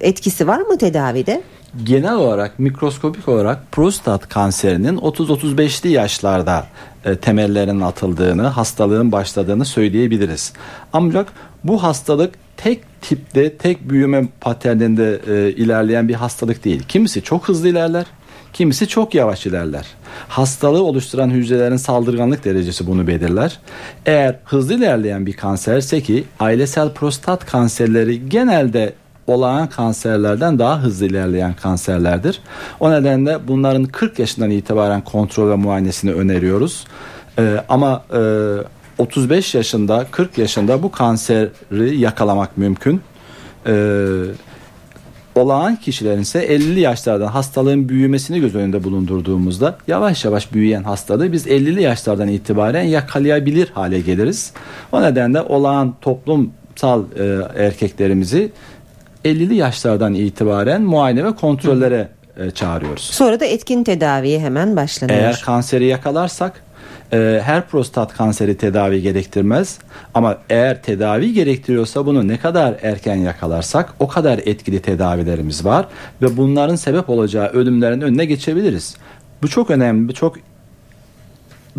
etkisi 0.00 0.46
var 0.46 0.58
mı 0.60 0.78
tedavide? 0.78 1.42
Genel 1.84 2.14
olarak 2.14 2.58
mikroskopik 2.58 3.28
olarak 3.28 3.72
prostat 3.72 4.28
kanserinin 4.28 4.96
30-35'li 4.96 5.90
yaşlarda 5.90 6.66
e, 7.04 7.16
temellerin 7.16 7.80
atıldığını, 7.80 8.46
hastalığın 8.46 9.12
başladığını 9.12 9.64
söyleyebiliriz. 9.64 10.52
Ancak 10.92 11.32
bu 11.64 11.82
hastalık 11.82 12.34
tek 12.56 13.02
tipte, 13.02 13.56
tek 13.56 13.90
büyüme 13.90 14.28
paterninde 14.40 15.20
e, 15.28 15.52
ilerleyen 15.52 16.08
bir 16.08 16.14
hastalık 16.14 16.64
değil. 16.64 16.82
Kimisi 16.88 17.22
çok 17.22 17.48
hızlı 17.48 17.68
ilerler, 17.68 18.06
kimisi 18.52 18.88
çok 18.88 19.14
yavaş 19.14 19.46
ilerler. 19.46 19.86
Hastalığı 20.28 20.82
oluşturan 20.82 21.30
hücrelerin 21.30 21.76
saldırganlık 21.76 22.44
derecesi 22.44 22.86
bunu 22.86 23.06
belirler. 23.06 23.58
Eğer 24.06 24.38
hızlı 24.44 24.74
ilerleyen 24.74 25.26
bir 25.26 25.32
kanserse 25.32 26.00
ki 26.00 26.24
ailesel 26.40 26.92
prostat 26.92 27.46
kanserleri 27.46 28.28
genelde 28.28 28.92
olağan 29.26 29.68
kanserlerden 29.68 30.58
daha 30.58 30.82
hızlı 30.82 31.06
ilerleyen 31.06 31.54
kanserlerdir. 31.54 32.40
O 32.80 32.90
nedenle 32.90 33.48
bunların 33.48 33.84
40 33.84 34.18
yaşından 34.18 34.50
itibaren 34.50 35.00
kontrol 35.00 35.50
ve 35.50 35.54
muayenesini 35.54 36.12
öneriyoruz. 36.12 36.84
Ee, 37.38 37.56
ama 37.68 38.04
e, 38.14 38.22
35 38.98 39.54
yaşında 39.54 40.06
40 40.10 40.38
yaşında 40.38 40.82
bu 40.82 40.90
kanseri 40.90 41.96
yakalamak 41.96 42.58
mümkün. 42.58 43.00
Ee, 43.66 44.22
olağan 45.34 45.76
kişilerin 45.76 46.20
ise 46.20 46.46
50'li 46.46 46.80
yaşlardan 46.80 47.26
hastalığın 47.26 47.88
büyümesini 47.88 48.40
göz 48.40 48.54
önünde 48.54 48.84
bulundurduğumuzda 48.84 49.78
yavaş 49.88 50.24
yavaş 50.24 50.52
büyüyen 50.52 50.82
hastalığı 50.82 51.32
biz 51.32 51.46
50'li 51.46 51.82
yaşlardan 51.82 52.28
itibaren 52.28 52.82
yakalayabilir 52.82 53.70
hale 53.74 54.00
geliriz. 54.00 54.52
O 54.92 55.02
nedenle 55.02 55.42
olağan 55.42 55.94
toplumsal 56.00 57.04
e, 57.18 57.24
erkeklerimizi 57.56 58.52
50'li 59.26 59.54
yaşlardan 59.54 60.14
itibaren 60.14 60.82
muayene 60.82 61.24
ve 61.24 61.34
kontrollere 61.34 62.08
e, 62.36 62.50
çağırıyoruz. 62.50 63.02
Sonra 63.02 63.40
da 63.40 63.44
etkin 63.44 63.84
tedaviye 63.84 64.40
hemen 64.40 64.76
başlanıyor. 64.76 65.18
Eğer 65.18 65.42
kanseri 65.44 65.86
yakalarsak 65.86 66.62
e, 67.12 67.40
her 67.44 67.66
prostat 67.66 68.14
kanseri 68.14 68.56
tedavi 68.56 69.02
gerektirmez 69.02 69.78
ama 70.14 70.38
eğer 70.50 70.82
tedavi 70.82 71.32
gerektiriyorsa 71.32 72.06
bunu 72.06 72.28
ne 72.28 72.38
kadar 72.38 72.74
erken 72.82 73.16
yakalarsak 73.16 73.94
o 74.00 74.08
kadar 74.08 74.38
etkili 74.38 74.82
tedavilerimiz 74.82 75.64
var 75.64 75.86
ve 76.22 76.36
bunların 76.36 76.76
sebep 76.76 77.10
olacağı 77.10 77.48
ölümlerin 77.48 78.00
önüne 78.00 78.24
geçebiliriz. 78.24 78.96
Bu 79.42 79.48
çok 79.48 79.70
önemli, 79.70 80.14
çok 80.14 80.36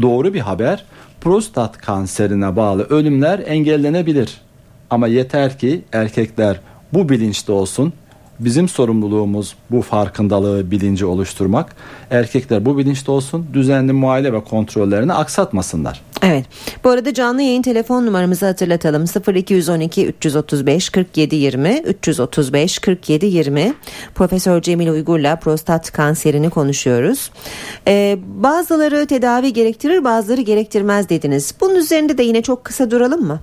doğru 0.02 0.34
bir 0.34 0.40
haber. 0.40 0.86
Prostat 1.22 1.78
kanserine 1.78 2.56
bağlı 2.56 2.84
ölümler 2.84 3.40
engellenebilir. 3.46 4.42
Ama 4.90 5.08
yeter 5.08 5.60
ki 5.60 5.82
erkekler 5.94 6.60
bu 6.94 7.10
bilinçte 7.10 7.52
olsun. 7.52 7.94
Bizim 8.40 8.70
sorumluluğumuz 8.70 9.56
bu 9.72 9.82
farkındalığı, 9.82 10.72
bilinci 10.72 11.06
oluşturmak. 11.06 11.76
Erkekler 12.12 12.66
bu 12.66 12.78
bilinçte 12.78 13.12
olsun. 13.12 13.48
Düzenli 13.54 13.94
muayene 13.94 14.34
ve 14.34 14.44
kontrollerini 14.44 15.14
aksatmasınlar. 15.14 16.02
Evet. 16.24 16.46
Bu 16.84 16.90
arada 16.90 17.14
canlı 17.14 17.42
yayın 17.42 17.62
telefon 17.62 18.06
numaramızı 18.06 18.46
hatırlatalım. 18.46 19.06
0212 19.36 20.08
335 20.08 20.90
47 20.90 21.36
20 21.36 21.78
335 21.78 22.80
47 22.80 23.26
20. 23.26 23.74
Profesör 24.16 24.62
Cemil 24.62 24.88
Uygur'la 24.88 25.36
prostat 25.36 25.92
kanserini 25.92 26.50
konuşuyoruz. 26.50 27.32
Ee, 27.88 28.18
bazıları 28.28 29.08
tedavi 29.08 29.54
gerektirir, 29.54 30.04
bazıları 30.04 30.42
gerektirmez 30.42 31.10
dediniz. 31.10 31.54
Bunun 31.62 31.76
üzerinde 31.76 32.18
de 32.18 32.24
yine 32.24 32.42
çok 32.42 32.64
kısa 32.64 32.92
duralım 32.92 33.22
mı? 33.22 33.40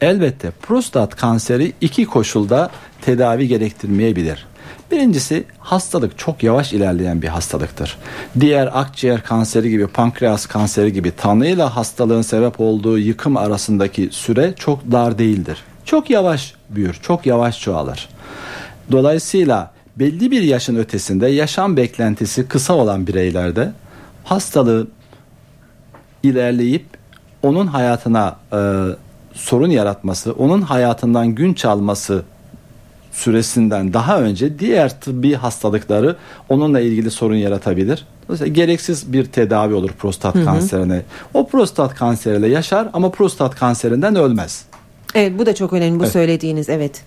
Elbette 0.00 0.50
prostat 0.50 1.16
kanseri 1.16 1.72
iki 1.80 2.04
koşulda 2.04 2.70
tedavi 3.02 3.48
gerektirmeyebilir. 3.48 4.46
Birincisi 4.90 5.44
hastalık 5.58 6.18
çok 6.18 6.42
yavaş 6.42 6.72
ilerleyen 6.72 7.22
bir 7.22 7.28
hastalıktır. 7.28 7.98
Diğer 8.40 8.70
akciğer 8.72 9.22
kanseri 9.22 9.70
gibi 9.70 9.86
pankreas 9.86 10.46
kanseri 10.46 10.92
gibi 10.92 11.10
tanıyla 11.16 11.76
hastalığın 11.76 12.22
sebep 12.22 12.60
olduğu 12.60 12.98
yıkım 12.98 13.36
arasındaki 13.36 14.08
süre 14.12 14.54
çok 14.58 14.92
dar 14.92 15.18
değildir. 15.18 15.58
Çok 15.84 16.10
yavaş 16.10 16.54
büyür, 16.70 16.94
çok 17.02 17.26
yavaş 17.26 17.60
çoğalır. 17.60 18.08
Dolayısıyla 18.92 19.72
belli 19.96 20.30
bir 20.30 20.42
yaşın 20.42 20.76
ötesinde 20.76 21.26
yaşam 21.26 21.76
beklentisi 21.76 22.48
kısa 22.48 22.74
olan 22.74 23.06
bireylerde 23.06 23.72
hastalığı 24.24 24.88
ilerleyip 26.22 26.86
onun 27.42 27.66
hayatına 27.66 28.36
e, 28.52 28.56
sorun 29.36 29.70
yaratması, 29.70 30.32
onun 30.32 30.62
hayatından 30.62 31.28
gün 31.28 31.54
çalması 31.54 32.22
süresinden 33.12 33.92
daha 33.92 34.20
önce 34.20 34.58
diğer 34.58 35.00
tıbbi 35.00 35.34
hastalıkları 35.34 36.16
onunla 36.48 36.80
ilgili 36.80 37.10
sorun 37.10 37.34
yaratabilir. 37.34 38.06
Dolayısıyla 38.28 38.52
gereksiz 38.52 39.12
bir 39.12 39.24
tedavi 39.24 39.74
olur 39.74 39.90
prostat 39.90 40.34
hı 40.34 40.38
hı. 40.38 40.44
kanserine. 40.44 41.02
O 41.34 41.48
prostat 41.48 41.94
kanseriyle 41.94 42.48
yaşar 42.48 42.88
ama 42.92 43.10
prostat 43.10 43.54
kanserinden 43.54 44.16
ölmez. 44.16 44.64
Evet 45.14 45.32
bu 45.38 45.46
da 45.46 45.54
çok 45.54 45.72
önemli 45.72 45.98
bu 45.98 46.04
evet. 46.04 46.12
söylediğiniz 46.12 46.68
evet. 46.68 47.02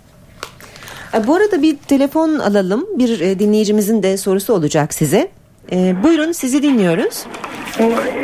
E, 1.13 1.28
bu 1.28 1.36
arada 1.36 1.62
bir 1.62 1.78
telefon 1.78 2.39
alalım. 2.39 2.86
Bir 2.98 3.20
e, 3.20 3.39
dinleyicimizin 3.39 4.04
de 4.04 4.18
sorusu 4.18 4.54
olacak 4.54 4.94
size. 4.94 5.30
E, 5.72 6.04
buyurun 6.04 6.32
sizi 6.32 6.63
dinliyoruz. 6.63 7.26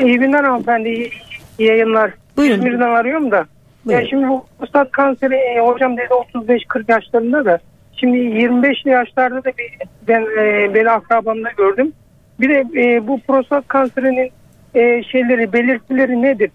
İyi 0.04 0.18
günler 0.18 0.44
hanımefendi. 0.44 0.89
İyi 1.60 1.68
yayınlar. 1.68 2.13
Buyurun. 2.38 2.58
İzmir'den 2.58 2.89
arıyorum 2.89 3.32
da. 3.32 3.46
Buyurun. 3.86 4.02
Ya 4.02 4.08
şimdi 4.10 4.26
prostat 4.60 4.91
kanseri 4.91 5.36
e, 5.36 5.60
hocam 5.60 5.98
dedi 5.98 6.08
35-40 6.34 6.91
yaşlarında 6.91 7.45
da 7.45 7.60
şimdi 7.98 8.17
25'li 8.17 8.89
yaşlarda 8.89 9.43
da 9.43 9.52
bir, 9.58 9.78
ben 10.08 10.21
e, 10.21 10.74
beni 10.74 10.89
akrabamda 10.89 11.50
gördüm. 11.58 11.93
Bir 12.39 12.50
de 12.50 12.82
e, 12.82 13.08
bu 13.08 13.19
prostat 13.19 13.67
kanserinin 13.67 14.32
e, 14.76 15.04
şeyleri 15.04 15.54
belirtileri 15.54 16.21
nedir? 16.21 16.52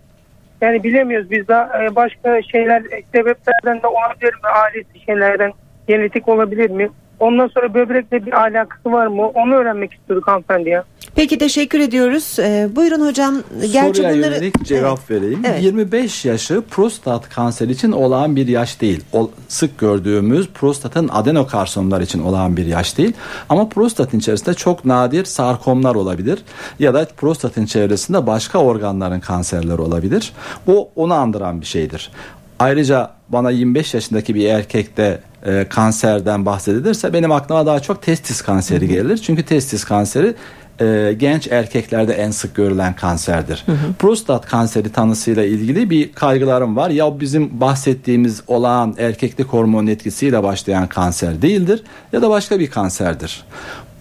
Yani 0.61 0.83
bilemiyoruz 0.83 1.31
biz 1.31 1.49
daha 1.49 1.85
e, 1.85 1.95
başka 1.97 2.43
şeyler 2.43 2.83
sebeplerden 3.15 3.83
de 3.83 3.87
olabilir 3.87 4.35
mi? 4.35 4.49
Ailesi 4.63 5.05
şeylerden 5.07 5.53
genetik 5.89 6.29
olabilir 6.29 6.71
mi? 6.71 6.89
Ondan 7.21 7.47
sonra 7.47 7.75
böbrekle 7.75 8.27
bir 8.27 8.33
alakası 8.33 8.93
var 8.93 9.07
mı? 9.07 9.29
Onu 9.29 9.55
öğrenmek 9.55 9.93
istiyorduk 9.95 10.29
hanımefendi 10.29 10.69
ya. 10.69 10.85
Peki 11.15 11.39
teşekkür 11.39 11.81
ediyoruz. 11.81 12.37
Ee, 12.39 12.69
buyurun 12.77 13.07
hocam. 13.07 13.35
Gerçi 13.73 13.97
Soruya 13.97 14.15
bunları... 14.15 14.35
yönelik 14.35 14.65
cevap 14.65 14.99
evet. 14.99 15.23
vereyim. 15.23 15.43
Evet. 15.45 15.63
25 15.63 16.25
yaşı 16.25 16.63
prostat 16.71 17.29
kanseri 17.29 17.73
için 17.73 17.93
olağan 17.93 18.37
bir 18.37 18.49
yaş 18.49 18.81
değil. 18.81 19.05
O, 19.13 19.31
sık 19.49 19.79
gördüğümüz 19.79 20.49
prostatın 20.55 21.09
adenokarsomlar 21.09 22.01
için 22.01 22.23
olağan 22.23 22.57
bir 22.57 22.67
yaş 22.67 22.99
değil. 22.99 23.13
Ama 23.49 23.69
prostatın 23.69 24.19
içerisinde 24.19 24.55
çok 24.55 24.85
nadir 24.85 25.25
sarkomlar 25.25 25.95
olabilir. 25.95 26.39
Ya 26.79 26.95
da 26.95 27.07
prostatın 27.17 27.67
çevresinde 27.67 28.27
başka 28.27 28.59
organların 28.59 29.21
kanserleri 29.21 29.81
olabilir. 29.81 30.33
O 30.67 30.91
onu 30.97 31.15
andıran 31.15 31.61
bir 31.61 31.67
şeydir. 31.67 32.11
Ayrıca 32.59 33.11
bana 33.29 33.51
25 33.51 33.95
yaşındaki 33.95 34.35
bir 34.35 34.49
erkekte 34.49 35.21
e, 35.47 35.67
kanserden 35.69 36.47
bahsedilirse 36.47 37.13
benim 37.13 37.33
aklıma 37.33 37.67
daha 37.67 37.81
çok 37.81 38.03
testis 38.03 38.43
kanseri 38.43 38.89
gelir. 38.89 39.19
Çünkü 39.19 39.43
testis 39.43 39.85
kanseri 39.85 40.35
e, 40.81 41.15
genç 41.19 41.47
erkeklerde 41.47 42.15
en 42.15 42.31
sık 42.31 42.55
görülen 42.55 42.97
kanserdir. 42.97 43.63
Hı 43.67 43.73
hı. 43.73 43.93
Prostat 43.99 44.47
kanseri 44.47 44.93
tanısıyla 44.93 45.45
ilgili 45.45 45.91
bir 45.91 46.13
kaygılarım 46.13 46.77
var. 46.77 46.91
Ya 46.91 47.21
bizim 47.21 47.61
bahsettiğimiz 47.61 48.43
olağan 48.47 48.95
erkeklik 48.99 49.47
hormonu 49.47 49.91
etkisiyle 49.91 50.43
başlayan 50.43 50.87
kanser 50.87 51.43
değildir 51.43 51.83
ya 52.13 52.23
da 52.23 52.31
başka 52.31 52.61
bir 52.61 52.71
kanserdir. 52.71 53.45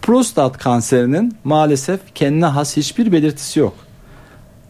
Prostat 0.01 0.57
kanserinin 0.57 1.37
maalesef 1.43 1.99
kendine 2.15 2.45
has 2.45 2.77
hiçbir 2.77 3.11
belirtisi 3.11 3.59
yok. 3.59 3.88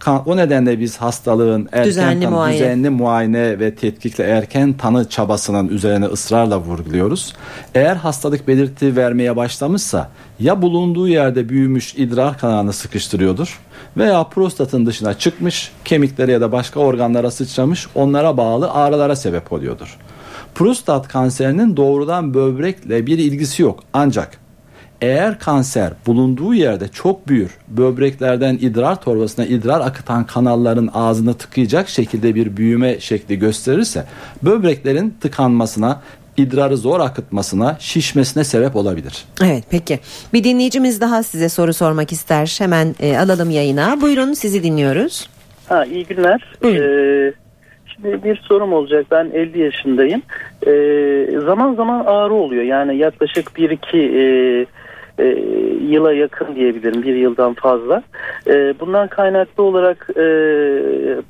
O 0.07 0.37
nedenle 0.37 0.79
biz 0.79 0.97
hastalığın 0.97 1.69
erken 1.71 1.85
düzenli, 1.85 2.23
tanı, 2.23 2.31
muayene. 2.31 2.59
düzenli 2.59 2.89
muayene 2.89 3.59
ve 3.59 3.75
tetkikle 3.75 4.23
erken 4.23 4.73
tanı 4.73 5.09
çabasının 5.09 5.67
üzerine 5.67 6.05
ısrarla 6.05 6.59
vurguluyoruz. 6.59 7.33
Eğer 7.75 7.95
hastalık 7.95 8.47
belirti 8.47 8.95
vermeye 8.95 9.35
başlamışsa 9.35 10.09
ya 10.39 10.61
bulunduğu 10.61 11.07
yerde 11.07 11.49
büyümüş 11.49 11.95
idrar 11.95 12.37
kanalını 12.37 12.73
sıkıştırıyordur 12.73 13.59
veya 13.97 14.23
prostatın 14.23 14.85
dışına 14.85 15.13
çıkmış 15.13 15.71
kemiklere 15.85 16.31
ya 16.31 16.41
da 16.41 16.51
başka 16.51 16.79
organlara 16.79 17.31
sıçramış 17.31 17.87
onlara 17.95 18.37
bağlı 18.37 18.71
ağrılara 18.71 19.15
sebep 19.15 19.53
oluyordur. 19.53 19.97
Prostat 20.55 21.07
kanserinin 21.07 21.77
doğrudan 21.77 22.33
böbrekle 22.33 23.05
bir 23.05 23.17
ilgisi 23.17 23.61
yok 23.61 23.79
ancak 23.93 24.37
eğer 25.01 25.39
kanser 25.39 25.93
bulunduğu 26.07 26.53
yerde 26.53 26.87
çok 26.87 27.27
büyür, 27.27 27.57
böbreklerden 27.67 28.53
idrar 28.53 29.01
torbasına 29.01 29.45
idrar 29.45 29.81
akıtan 29.81 30.25
kanalların 30.25 30.89
ağzını 30.93 31.33
tıkayacak 31.33 31.89
şekilde 31.89 32.35
bir 32.35 32.57
büyüme 32.57 32.99
şekli 32.99 33.39
gösterirse 33.39 34.05
böbreklerin 34.43 35.13
tıkanmasına, 35.21 36.01
idrarı 36.37 36.77
zor 36.77 36.99
akıtmasına, 36.99 37.77
şişmesine 37.79 38.43
sebep 38.43 38.75
olabilir. 38.75 39.25
Evet 39.43 39.63
peki. 39.69 39.99
Bir 40.33 40.43
dinleyicimiz 40.43 41.01
daha 41.01 41.23
size 41.23 41.49
soru 41.49 41.73
sormak 41.73 42.11
ister. 42.11 42.55
Hemen 42.59 42.95
e, 42.99 43.17
alalım 43.17 43.49
yayına. 43.49 44.01
Buyurun 44.01 44.33
sizi 44.33 44.63
dinliyoruz. 44.63 45.29
Ha 45.69 45.85
iyi 45.85 46.05
günler. 46.05 46.53
Ee, 46.63 47.33
şimdi 47.95 48.23
bir 48.23 48.41
sorum 48.47 48.73
olacak. 48.73 49.05
Ben 49.11 49.31
50 49.33 49.59
yaşındayım. 49.59 50.21
Ee, 50.67 51.39
zaman 51.45 51.75
zaman 51.75 52.05
ağrı 52.05 52.33
oluyor. 52.33 52.63
Yani 52.63 52.97
yaklaşık 52.97 53.47
1-2 53.47 53.97
e, 53.97 54.65
e, 55.19 55.25
yıla 55.89 56.13
yakın 56.13 56.55
diyebilirim 56.55 57.03
bir 57.03 57.15
yıldan 57.15 57.53
fazla. 57.53 58.03
E, 58.47 58.73
bundan 58.79 59.07
kaynaklı 59.07 59.63
olarak 59.63 60.09
e, 60.09 60.23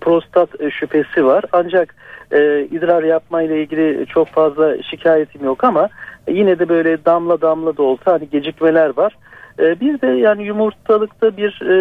prostat 0.02 0.50
şüphesi 0.72 1.26
var 1.26 1.44
ancak 1.52 1.96
e, 2.32 2.62
idrar 2.72 3.04
yapma 3.04 3.42
ile 3.42 3.62
ilgili 3.62 4.06
çok 4.06 4.28
fazla 4.28 4.84
şikayetim 4.84 5.46
yok 5.46 5.64
ama 5.64 5.90
yine 6.28 6.60
de 6.60 6.70
böyle 6.70 7.06
damla 7.06 7.42
damla 7.42 7.78
da 7.78 7.84
olsa 7.84 8.12
hani 8.12 8.30
gecikmeler 8.30 8.98
var. 8.98 9.18
E, 9.60 9.80
bir 9.80 10.02
de 10.02 10.08
yani 10.08 10.44
yumurtalıkta 10.44 11.38
bir 11.38 11.62
e, 11.70 11.74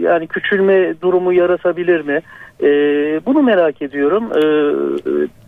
yani 0.00 0.26
küçülme 0.26 1.00
durumu 1.00 1.32
yaratabilir 1.32 2.00
mi? 2.00 2.20
E, 2.62 2.66
bunu 3.26 3.42
merak 3.42 3.82
ediyorum. 3.82 4.24
E, 4.36 4.42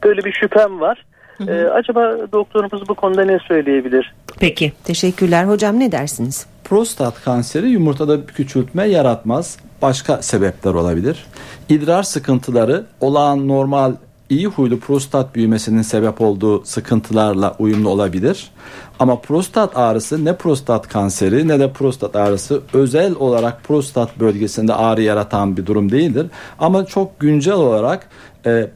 böyle 0.05 0.25
bir 0.25 0.33
şüphem 0.33 0.81
var. 0.81 1.05
Ee, 1.49 1.53
acaba 1.53 2.16
doktorumuz 2.33 2.88
bu 2.88 2.95
konuda 2.95 3.25
ne 3.25 3.38
söyleyebilir? 3.38 4.14
Peki 4.38 4.73
teşekkürler 4.85 5.45
hocam 5.45 5.81
ne 5.81 5.92
dersiniz? 5.92 6.47
Prostat 6.64 7.25
kanseri 7.25 7.68
yumurtada 7.68 8.27
küçültme 8.27 8.85
yaratmaz. 8.85 9.59
Başka 9.83 10.23
sebepler 10.23 10.75
olabilir. 10.75 11.27
İdrar 11.68 12.03
sıkıntıları 12.03 12.85
olağan 13.01 13.49
normal 13.49 13.92
iyi 14.33 14.47
huylu 14.47 14.81
prostat 14.81 15.35
büyümesinin 15.35 15.83
sebep 15.83 16.21
olduğu 16.21 16.64
sıkıntılarla 16.64 17.57
uyumlu 17.59 17.88
olabilir. 17.88 18.51
Ama 18.99 19.21
prostat 19.21 19.77
ağrısı 19.77 20.25
ne 20.25 20.37
prostat 20.37 20.88
kanseri 20.88 21.49
ne 21.49 21.61
de 21.61 21.73
prostat 21.73 22.16
ağrısı 22.16 22.62
özel 22.73 23.14
olarak 23.14 23.64
prostat 23.64 24.21
bölgesinde 24.21 24.75
ağrı 24.75 25.03
yaratan 25.03 25.57
bir 25.57 25.66
durum 25.66 25.92
değildir. 25.92 26.27
Ama 26.59 26.87
çok 26.87 27.21
güncel 27.21 27.55
olarak 27.55 28.09
e, 28.47 28.71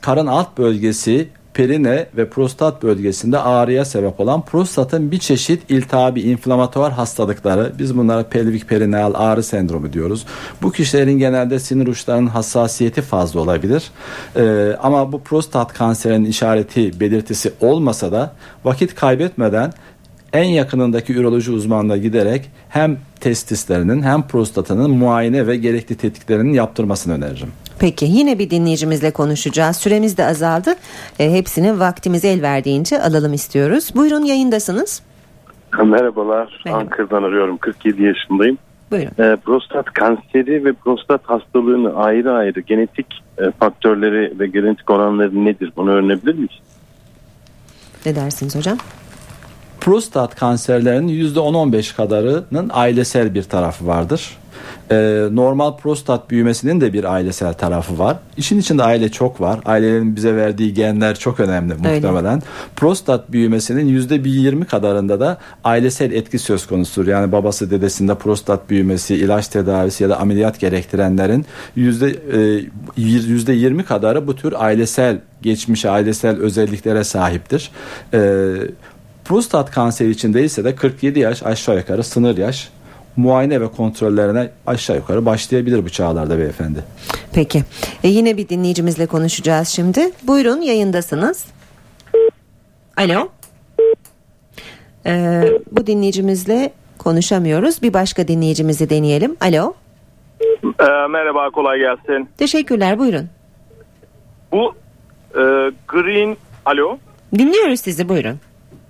karın 0.00 0.26
alt 0.26 0.58
bölgesi 0.58 1.28
perine 1.54 2.06
ve 2.16 2.28
prostat 2.28 2.82
bölgesinde 2.82 3.38
ağrıya 3.38 3.84
sebep 3.84 4.20
olan 4.20 4.42
prostatın 4.42 5.10
bir 5.10 5.18
çeşit 5.18 5.70
iltihabi 5.70 6.20
inflamatuar 6.20 6.92
hastalıkları 6.92 7.72
biz 7.78 7.96
bunlara 7.96 8.22
pelvik 8.22 8.68
perineal 8.68 9.12
ağrı 9.14 9.42
sendromu 9.42 9.92
diyoruz. 9.92 10.26
Bu 10.62 10.72
kişilerin 10.72 11.18
genelde 11.18 11.58
sinir 11.58 11.86
uçlarının 11.86 12.26
hassasiyeti 12.26 13.02
fazla 13.02 13.40
olabilir. 13.40 13.90
Ee, 14.36 14.76
ama 14.82 15.12
bu 15.12 15.20
prostat 15.20 15.72
kanserinin 15.72 16.24
işareti 16.24 17.00
belirtisi 17.00 17.52
olmasa 17.60 18.12
da 18.12 18.32
vakit 18.64 18.94
kaybetmeden 18.94 19.72
en 20.32 20.44
yakınındaki 20.44 21.14
üroloji 21.14 21.52
uzmanına 21.52 21.96
giderek 21.96 22.50
hem 22.68 22.98
testislerinin 23.20 24.02
hem 24.02 24.22
prostatının 24.22 24.90
muayene 24.90 25.46
ve 25.46 25.56
gerekli 25.56 25.96
tetkiklerinin 25.96 26.52
yaptırmasını 26.52 27.14
öneririm. 27.14 27.52
Peki 27.78 28.04
yine 28.04 28.38
bir 28.38 28.50
dinleyicimizle 28.50 29.10
konuşacağız. 29.10 29.76
Süremiz 29.76 30.16
de 30.16 30.26
azaldı. 30.26 30.74
E, 31.18 31.32
hepsini 31.32 31.80
vaktimiz 31.80 32.24
el 32.24 32.42
verdiğince 32.42 33.02
alalım 33.02 33.34
istiyoruz. 33.34 33.90
Buyurun 33.94 34.24
yayındasınız. 34.24 35.02
Merhabalar. 35.84 36.60
Merhaba. 36.64 36.80
Ankara'dan 36.80 37.22
arıyorum. 37.22 37.56
47 37.56 38.02
yaşındayım. 38.02 38.58
Buyurun. 38.90 39.22
E, 39.22 39.36
prostat 39.36 39.84
kanseri 39.84 40.64
ve 40.64 40.72
prostat 40.72 41.20
hastalığını 41.24 41.94
ayrı 41.94 42.32
ayrı 42.32 42.60
genetik 42.60 43.06
e, 43.38 43.50
faktörleri 43.50 44.38
ve 44.38 44.46
genetik 44.46 44.90
oranları 44.90 45.44
nedir? 45.44 45.72
Bunu 45.76 45.90
öğrenebilir 45.90 46.34
miyiz? 46.34 46.60
Ne 48.06 48.16
dersiniz 48.16 48.56
hocam? 48.56 48.78
Prostat 49.82 50.34
kanserlerinin 50.34 51.34
%10-15 51.34 51.96
kadarının 51.96 52.70
ailesel 52.72 53.34
bir 53.34 53.42
tarafı 53.42 53.86
vardır. 53.86 54.36
Ee, 54.90 55.28
normal 55.30 55.76
prostat 55.76 56.30
büyümesinin 56.30 56.80
de 56.80 56.92
bir 56.92 57.04
ailesel 57.12 57.54
tarafı 57.54 57.98
var. 57.98 58.16
İşin 58.36 58.58
içinde 58.58 58.82
aile 58.82 59.08
çok 59.08 59.40
var. 59.40 59.60
Ailelerin 59.64 60.16
bize 60.16 60.36
verdiği 60.36 60.74
genler 60.74 61.18
çok 61.18 61.40
önemli 61.40 61.74
muhtemelen. 61.74 62.34
Öyle. 62.34 62.42
Prostat 62.76 63.32
büyümesinin 63.32 63.86
yüzde 63.86 64.24
bir 64.24 64.30
yirmi 64.30 64.64
kadarında 64.64 65.20
da 65.20 65.38
ailesel 65.64 66.12
etki 66.12 66.38
söz 66.38 66.66
konusudur. 66.66 67.08
Yani 67.08 67.32
babası 67.32 67.70
dedesinde 67.70 68.14
prostat 68.14 68.70
büyümesi, 68.70 69.14
ilaç 69.14 69.48
tedavisi 69.48 70.02
ya 70.02 70.10
da 70.10 70.20
ameliyat 70.20 70.60
gerektirenlerin 70.60 71.46
yüzde 71.76 72.08
e, 72.08 72.64
yüzde 72.96 73.52
yirmi 73.52 73.84
kadarı 73.84 74.26
bu 74.26 74.36
tür 74.36 74.54
ailesel 74.56 75.18
geçmiş 75.42 75.84
ailesel 75.84 76.36
özelliklere 76.36 77.04
sahiptir. 77.04 77.70
Ee, 78.14 78.52
prostat 79.24 79.70
kanseri 79.70 80.10
için 80.10 80.34
değilse 80.34 80.64
de 80.64 80.74
47 80.74 81.18
yaş 81.18 81.42
aşağı 81.42 81.76
yukarı 81.76 82.04
sınır 82.04 82.36
yaş 82.36 82.68
muayene 83.16 83.60
ve 83.60 83.68
kontrollerine 83.68 84.50
aşağı 84.66 84.96
yukarı 84.96 85.26
başlayabilir 85.26 85.84
bu 85.84 85.90
çağlarda 85.90 86.38
beyefendi. 86.38 86.84
Peki. 87.32 87.64
E 88.04 88.08
yine 88.08 88.36
bir 88.36 88.48
dinleyicimizle 88.48 89.06
konuşacağız 89.06 89.68
şimdi. 89.68 90.10
Buyurun 90.22 90.60
yayındasınız. 90.60 91.44
Alo. 92.96 93.28
Ee, 95.06 95.42
bu 95.72 95.86
dinleyicimizle 95.86 96.72
konuşamıyoruz. 96.98 97.82
Bir 97.82 97.92
başka 97.94 98.28
dinleyicimizi 98.28 98.90
deneyelim. 98.90 99.36
Alo. 99.40 99.74
Ee, 100.64 101.06
merhaba 101.10 101.50
kolay 101.50 101.78
gelsin. 101.78 102.28
Teşekkürler 102.38 102.98
buyurun. 102.98 103.28
Bu 104.52 104.74
e, 105.30 105.42
green 105.88 106.36
alo. 106.64 106.98
Dinliyoruz 107.38 107.80
sizi 107.80 108.08
buyurun. 108.08 108.40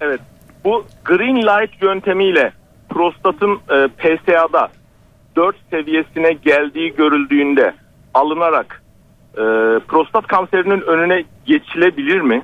Evet. 0.03 0.21
Bu 0.65 0.85
green 1.05 1.37
light 1.37 1.83
yöntemiyle 1.83 2.53
prostatın 2.89 3.59
e, 3.71 3.89
PSA'da 3.89 4.69
4 5.37 5.57
seviyesine 5.71 6.33
geldiği 6.33 6.95
görüldüğünde 6.95 7.75
alınarak 8.15 8.83
e, 9.33 9.43
prostat 9.89 10.27
kanserinin 10.27 10.81
önüne 10.81 11.25
geçilebilir 11.47 12.21
mi? 12.21 12.43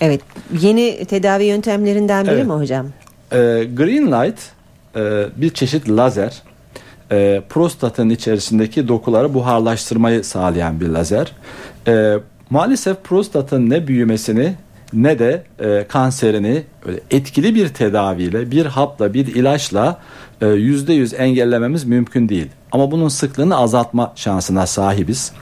Evet. 0.00 0.20
Yeni 0.60 1.04
tedavi 1.04 1.44
yöntemlerinden 1.44 2.24
biri 2.24 2.34
evet. 2.34 2.46
mi 2.46 2.52
hocam? 2.52 2.86
E, 3.32 3.38
green 3.76 4.12
light 4.12 4.50
e, 4.96 5.26
bir 5.36 5.50
çeşit 5.50 5.90
lazer. 5.90 6.42
E, 7.12 7.42
prostatın 7.48 8.10
içerisindeki 8.10 8.88
dokuları 8.88 9.34
buharlaştırmayı 9.34 10.24
sağlayan 10.24 10.80
bir 10.80 10.88
lazer. 10.88 11.32
E, 11.86 12.14
maalesef 12.50 13.04
prostatın 13.04 13.70
ne 13.70 13.86
büyümesini 13.86 14.54
ne 14.92 15.18
de 15.18 15.42
e, 15.58 15.86
kanserini 15.88 16.62
etkili 17.10 17.54
bir 17.54 17.68
tedaviyle, 17.68 18.50
bir 18.50 18.66
hapla, 18.66 19.14
bir 19.14 19.26
ilaçla 19.26 20.00
e, 20.40 20.46
yüzde 20.46 20.92
yüz 20.92 21.14
engellememiz 21.14 21.84
mümkün 21.84 22.28
değil. 22.28 22.48
Ama 22.72 22.90
bunun 22.90 23.08
sıklığını 23.08 23.56
azaltma 23.56 24.12
şansına 24.16 24.66
sahibiz. 24.66 25.32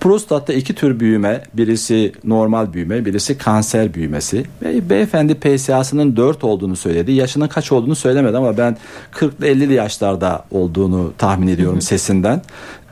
Prostatta 0.00 0.52
iki 0.52 0.74
tür 0.74 1.00
büyüme, 1.00 1.42
birisi 1.54 2.12
normal 2.24 2.72
büyüme, 2.72 3.04
birisi 3.04 3.38
kanser 3.38 3.94
büyümesi. 3.94 4.44
Ve 4.62 4.90
beyefendi 4.90 5.34
PSA'sının 5.34 6.16
4 6.16 6.44
olduğunu 6.44 6.76
söyledi. 6.76 7.12
Yaşının 7.12 7.48
kaç 7.48 7.72
olduğunu 7.72 7.96
söylemedi 7.96 8.36
ama 8.36 8.58
ben 8.58 8.76
40'lı 9.12 9.46
50'li 9.46 9.72
yaşlarda 9.72 10.44
olduğunu 10.50 11.12
tahmin 11.18 11.48
ediyorum 11.48 11.80
sesinden. 11.80 12.42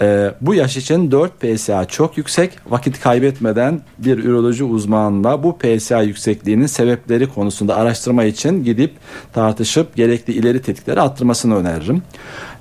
Ee, 0.00 0.30
bu 0.40 0.54
yaş 0.54 0.76
için 0.76 1.10
4 1.10 1.32
PSA 1.40 1.84
çok 1.84 2.18
yüksek. 2.18 2.52
Vakit 2.70 3.00
kaybetmeden 3.00 3.80
bir 3.98 4.18
üroloji 4.18 4.64
uzmanına 4.64 5.42
bu 5.42 5.58
PSA 5.58 6.02
yüksekliğinin 6.02 6.66
sebepleri 6.66 7.28
konusunda 7.28 7.76
araştırma 7.76 8.24
için 8.24 8.64
gidip 8.64 8.94
tartışıp 9.32 9.96
gerekli 9.96 10.32
ileri 10.32 10.62
tetkikleri 10.62 11.00
attırmasını 11.00 11.56
öneririm. 11.56 12.02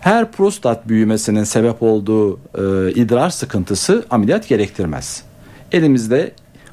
Her 0.07 0.31
prostat 0.31 0.87
büyümesinin 0.87 1.43
sebep 1.43 1.83
olduğu 1.83 2.33
e, 2.37 2.91
idrar 2.91 3.29
sıkıntısı 3.29 4.05
ameliyat 4.09 4.47
gerektirmez. 4.47 5.23
Elimizde 5.71 6.31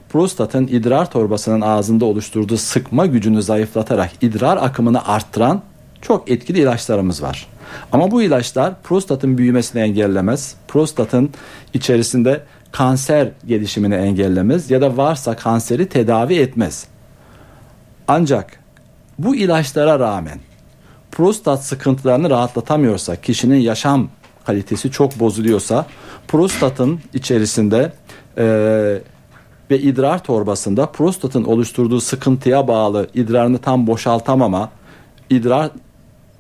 prostatın 0.09 0.67
idrar 0.67 1.11
torbasının 1.11 1.61
ağzında 1.61 2.05
oluşturduğu 2.05 2.57
sıkma 2.57 3.07
gücünü 3.07 3.43
zayıflatarak 3.43 4.11
idrar 4.21 4.57
akımını 4.57 5.09
arttıran 5.09 5.63
çok 6.03 6.31
etkili 6.31 6.61
ilaçlarımız 6.61 7.23
var. 7.23 7.47
Ama 7.93 8.11
bu 8.11 8.23
ilaçlar 8.23 8.75
prostatın 8.83 9.39
büyümesini 9.39 9.83
engellemez. 9.83 10.55
Prostatın 10.69 11.31
içerisinde 11.75 12.43
kanser 12.73 13.29
gelişimini 13.47 13.95
engellemez 13.95 14.71
ya 14.71 14.81
da 14.81 14.97
varsa 14.97 15.37
kanseri 15.37 15.89
tedavi 15.89 16.35
etmez. 16.35 16.87
Ancak 18.09 18.61
bu 19.19 19.37
ilaçlara 19.37 19.99
rağmen 19.99 20.39
prostat 21.15 21.65
sıkıntılarını 21.65 22.31
rahatlatamıyorsa, 22.31 23.17
kişinin 23.17 23.61
yaşam 23.61 24.09
kalitesi 24.45 24.91
çok 24.91 25.21
bozuluyorsa, 25.21 25.87
prostatın 26.29 27.01
içerisinde 27.15 27.93
e, 28.39 28.45
ve 29.71 29.79
idrar 29.79 30.25
torbasında 30.25 30.87
prostatın 30.87 31.45
oluşturduğu 31.45 32.01
sıkıntıya 32.01 32.69
bağlı 32.69 33.09
idrarını 33.15 33.59
tam 33.59 33.87
boşaltamama, 33.87 34.71
idrar 35.31 35.71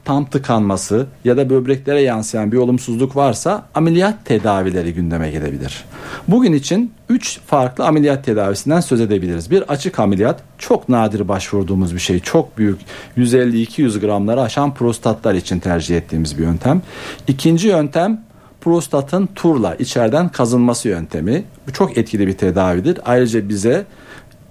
tam 0.05 0.25
tıkanması 0.25 1.07
ya 1.25 1.37
da 1.37 1.51
böbreklere 1.51 2.03
yansıyan 2.03 2.53
bir 2.53 2.57
olumsuzluk 2.57 3.17
varsa 3.17 3.67
ameliyat 3.75 4.25
tedavileri 4.25 4.95
gündeme 4.95 5.31
gelebilir. 5.31 5.85
Bugün 6.29 6.53
için 6.53 6.93
3 7.09 7.41
farklı 7.47 7.87
ameliyat 7.87 8.25
tedavisinden 8.25 8.81
söz 8.81 9.01
edebiliriz. 9.01 9.51
Bir 9.51 9.63
açık 9.63 9.99
ameliyat 9.99 10.41
çok 10.59 10.89
nadir 10.89 11.29
başvurduğumuz 11.29 11.95
bir 11.95 12.01
şey. 12.01 12.21
Çok 12.21 12.59
büyük 12.59 12.81
150-200 13.17 14.01
gramları 14.01 14.43
aşan 14.43 14.75
prostatlar 14.75 15.35
için 15.35 15.59
tercih 15.59 15.97
ettiğimiz 15.97 16.39
bir 16.39 16.43
yöntem. 16.43 16.83
İkinci 17.29 17.69
yöntem 17.69 18.25
prostatın 18.61 19.29
turla 19.35 19.75
içeriden 19.75 20.29
kazınması 20.29 20.89
yöntemi. 20.89 21.45
Bu 21.69 21.73
çok 21.73 21.99
etkili 21.99 22.27
bir 22.27 22.33
tedavidir. 22.33 23.01
Ayrıca 23.05 23.49
bize 23.49 23.85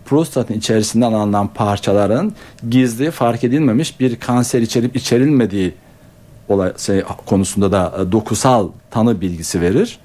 prostatın 0.05 0.53
içerisinden 0.53 1.13
alınan 1.13 1.47
parçaların 1.47 2.33
gizli 2.69 3.11
fark 3.11 3.43
edilmemiş 3.43 3.99
bir 3.99 4.15
kanser 4.15 4.61
içerip 4.61 4.95
içerilmediği 4.95 5.73
olay 6.49 6.73
şey, 6.77 7.03
konusunda 7.25 7.71
da 7.71 7.93
e, 8.01 8.11
dokusal 8.11 8.69
tanı 8.91 9.21
bilgisi 9.21 9.61
verir. 9.61 9.99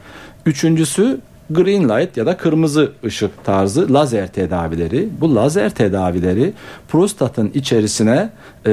Üçüncüsü 0.46 1.20
green 1.50 1.88
light 1.88 2.16
ya 2.16 2.26
da 2.26 2.36
kırmızı 2.36 2.92
ışık 3.04 3.44
tarzı 3.44 3.94
lazer 3.94 4.32
tedavileri. 4.32 5.08
Bu 5.20 5.34
lazer 5.34 5.70
tedavileri 5.70 6.52
prostatın 6.88 7.50
içerisine 7.54 8.30
e, 8.66 8.72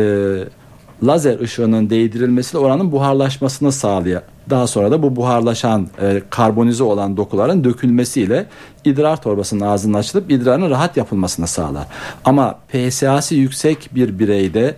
lazer 1.04 1.40
ışığının 1.40 1.90
değdirilmesiyle 1.90 2.58
oranın 2.58 2.92
buharlaşmasını 2.92 3.72
sağlıyor. 3.72 4.22
Daha 4.50 4.68
sonra 4.68 4.92
da 4.92 5.04
bu 5.04 5.16
buharlaşan 5.16 5.88
e, 6.02 6.22
karbonize 6.30 6.84
olan 6.84 7.18
dokuların 7.18 7.64
dökülmesiyle 7.64 8.46
idrar 8.86 9.22
torbasının 9.22 9.66
ağzının 9.66 9.94
açılıp 9.94 10.32
idrarın 10.32 10.70
rahat 10.70 10.98
yapılmasını 10.98 11.48
sağlar. 11.48 11.88
Ama 12.26 12.60
PSA'sı 12.70 13.36
yüksek 13.36 13.90
bir 13.96 14.20
bireyde 14.20 14.76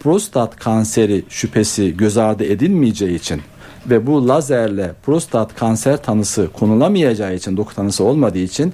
prostat 0.00 0.56
kanseri 0.56 1.24
şüphesi 1.28 1.96
göz 1.96 2.16
ardı 2.16 2.44
edilmeyeceği 2.44 3.14
için 3.14 3.42
ve 3.86 4.06
bu 4.06 4.28
lazerle 4.28 4.92
prostat 5.06 5.54
kanser 5.54 6.02
tanısı 6.02 6.48
konulamayacağı 6.52 7.34
için 7.34 7.56
doku 7.56 7.74
tanısı 7.74 8.04
olmadığı 8.04 8.38
için 8.38 8.72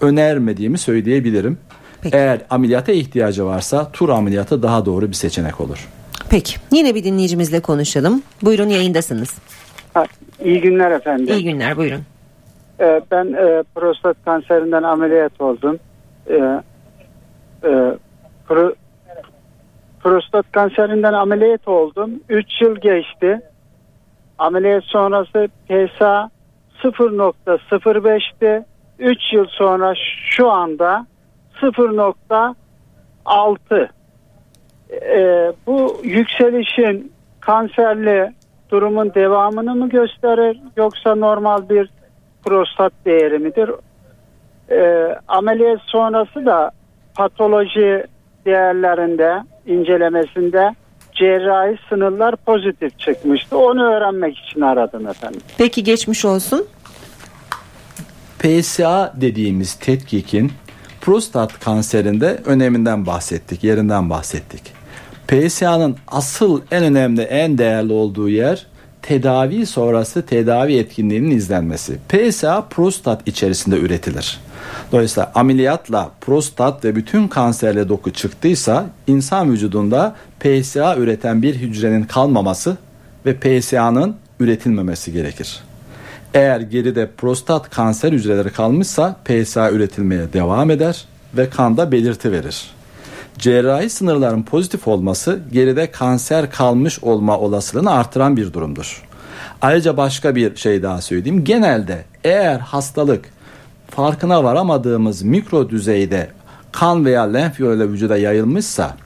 önermediğimi 0.00 0.78
söyleyebilirim. 0.78 1.58
Peki. 2.00 2.16
Eğer 2.16 2.40
ameliyata 2.50 2.92
ihtiyacı 2.92 3.44
varsa 3.44 3.90
tur 3.92 4.08
ameliyatı 4.08 4.62
daha 4.62 4.86
doğru 4.86 5.08
bir 5.08 5.14
seçenek 5.14 5.60
olur. 5.60 5.88
Peki 6.30 6.56
yine 6.72 6.94
bir 6.94 7.04
dinleyicimizle 7.04 7.60
konuşalım. 7.60 8.22
Buyurun 8.42 8.68
yayındasınız. 8.68 9.28
İyi 10.44 10.60
günler 10.60 10.90
efendim. 10.90 11.26
İyi 11.28 11.44
günler 11.44 11.76
buyurun. 11.76 12.02
Ee, 12.80 13.00
ben 13.10 13.32
e, 13.32 13.62
prostat 13.74 14.16
kanserinden 14.24 14.82
ameliyat 14.82 15.40
oldum. 15.40 15.78
Ee, 16.30 16.62
e, 17.64 17.94
pro, 18.48 18.74
prostat 20.00 20.52
kanserinden 20.52 21.12
ameliyat 21.12 21.68
oldum. 21.68 22.10
3 22.28 22.60
yıl 22.60 22.76
geçti. 22.76 23.40
Ameliyat 24.38 24.84
sonrası 24.84 25.48
PSA 25.68 26.30
0.05'ti. 26.82 28.64
3 28.98 29.32
yıl 29.32 29.46
sonra 29.46 29.94
şu 30.30 30.50
anda 30.50 31.06
0.6 31.60 33.88
e, 34.90 35.52
bu 35.66 36.00
yükselişin 36.04 37.12
kanserli 37.40 38.32
durumun 38.70 39.14
devamını 39.14 39.74
mı 39.74 39.88
gösterir 39.88 40.60
yoksa 40.76 41.14
normal 41.14 41.68
bir 41.68 41.90
prostat 42.44 42.92
değeri 43.04 43.38
midir? 43.38 43.70
E, 44.70 45.08
ameliyat 45.28 45.80
sonrası 45.86 46.46
da 46.46 46.70
patoloji 47.14 48.04
değerlerinde 48.46 49.42
incelemesinde 49.66 50.74
cerrahi 51.12 51.78
sınırlar 51.88 52.36
pozitif 52.36 52.98
çıkmıştı. 52.98 53.58
Onu 53.58 53.84
öğrenmek 53.84 54.38
için 54.38 54.60
aradım 54.60 55.08
efendim. 55.08 55.40
Peki 55.58 55.84
geçmiş 55.84 56.24
olsun. 56.24 56.66
PSA 58.38 59.12
dediğimiz 59.20 59.74
tetkikin 59.74 60.52
prostat 61.00 61.60
kanserinde 61.60 62.40
öneminden 62.46 63.06
bahsettik, 63.06 63.64
yerinden 63.64 64.10
bahsettik. 64.10 64.75
PSA'nın 65.28 65.96
asıl 66.08 66.60
en 66.70 66.84
önemli, 66.84 67.22
en 67.22 67.58
değerli 67.58 67.92
olduğu 67.92 68.28
yer 68.28 68.66
tedavi 69.02 69.66
sonrası 69.66 70.26
tedavi 70.26 70.76
etkinliğinin 70.76 71.30
izlenmesi. 71.30 71.98
PSA 72.08 72.60
prostat 72.70 73.28
içerisinde 73.28 73.76
üretilir. 73.78 74.40
Dolayısıyla 74.92 75.32
ameliyatla 75.34 76.10
prostat 76.20 76.84
ve 76.84 76.96
bütün 76.96 77.28
kanserle 77.28 77.88
doku 77.88 78.12
çıktıysa 78.12 78.86
insan 79.06 79.52
vücudunda 79.52 80.14
PSA 80.40 80.96
üreten 80.96 81.42
bir 81.42 81.54
hücrenin 81.54 82.04
kalmaması 82.04 82.76
ve 83.26 83.36
PSA'nın 83.36 84.16
üretilmemesi 84.40 85.12
gerekir. 85.12 85.60
Eğer 86.34 86.60
geride 86.60 87.10
prostat 87.16 87.70
kanser 87.70 88.12
hücreleri 88.12 88.50
kalmışsa 88.50 89.16
PSA 89.24 89.70
üretilmeye 89.70 90.32
devam 90.32 90.70
eder 90.70 91.04
ve 91.36 91.50
kanda 91.50 91.92
belirti 91.92 92.32
verir. 92.32 92.75
Cerrahi 93.38 93.90
sınırların 93.90 94.42
pozitif 94.42 94.88
olması 94.88 95.40
geride 95.52 95.90
kanser 95.90 96.50
kalmış 96.50 97.02
olma 97.02 97.38
olasılığını 97.38 97.92
artıran 97.92 98.36
bir 98.36 98.52
durumdur. 98.52 99.02
Ayrıca 99.62 99.96
başka 99.96 100.36
bir 100.36 100.56
şey 100.56 100.82
daha 100.82 101.00
söyleyeyim. 101.00 101.44
Genelde 101.44 102.04
eğer 102.24 102.58
hastalık 102.58 103.24
farkına 103.90 104.44
varamadığımız 104.44 105.22
mikro 105.22 105.70
düzeyde 105.70 106.30
kan 106.72 107.04
veya 107.04 107.22
lenf 107.22 107.60
yoluyla 107.60 107.88
vücuda 107.88 108.16
yayılmışsa 108.16 108.96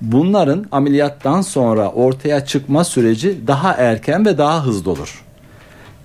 bunların 0.00 0.66
ameliyattan 0.72 1.42
sonra 1.42 1.90
ortaya 1.90 2.46
çıkma 2.46 2.84
süreci 2.84 3.46
daha 3.46 3.72
erken 3.72 4.26
ve 4.26 4.38
daha 4.38 4.66
hızlı 4.66 4.90
olur. 4.90 5.24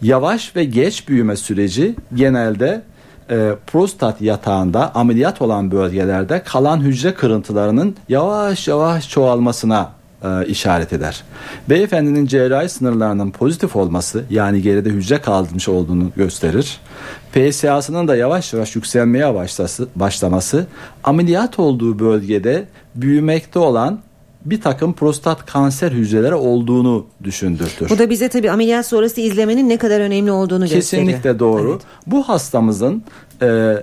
Yavaş 0.01 0.55
ve 0.55 0.63
geç 0.63 1.07
büyüme 1.07 1.35
süreci 1.35 1.95
genelde 2.15 2.81
e, 3.29 3.55
prostat 3.67 4.21
yatağında 4.21 4.95
ameliyat 4.95 5.41
olan 5.41 5.71
bölgelerde 5.71 6.43
kalan 6.43 6.81
hücre 6.81 7.13
kırıntılarının 7.13 7.95
yavaş 8.09 8.67
yavaş 8.67 9.09
çoğalmasına 9.09 9.91
e, 10.23 10.45
işaret 10.47 10.93
eder. 10.93 11.23
Beyefendinin 11.69 12.25
cerrahi 12.25 12.69
sınırlarının 12.69 13.31
pozitif 13.31 13.75
olması 13.75 14.23
yani 14.29 14.61
geride 14.61 14.89
hücre 14.89 15.21
kalmış 15.21 15.69
olduğunu 15.69 16.11
gösterir. 16.15 16.77
PSA'sının 17.33 18.07
da 18.07 18.15
yavaş 18.15 18.53
yavaş 18.53 18.75
yükselmeye 18.75 19.33
başlası, 19.33 19.87
başlaması 19.95 20.67
ameliyat 21.03 21.59
olduğu 21.59 21.99
bölgede 21.99 22.65
büyümekte 22.95 23.59
olan 23.59 23.99
bir 24.45 24.61
takım 24.61 24.93
prostat 24.93 25.45
kanser 25.45 25.91
hücreleri 25.91 26.35
olduğunu 26.35 27.05
düşündürtür. 27.23 27.89
Bu 27.89 27.99
da 27.99 28.09
bize 28.09 28.29
tabii 28.29 28.51
ameliyat 28.51 28.85
sonrası 28.85 29.21
izlemenin 29.21 29.69
ne 29.69 29.77
kadar 29.77 29.99
önemli 29.99 30.31
olduğunu 30.31 30.63
Kesinlikle 30.63 30.77
gösteriyor. 30.77 31.07
Kesinlikle 31.07 31.39
doğru. 31.39 31.71
Evet. 31.71 31.81
Bu 32.07 32.23
hastamızın 32.23 33.03
e, 33.41 33.75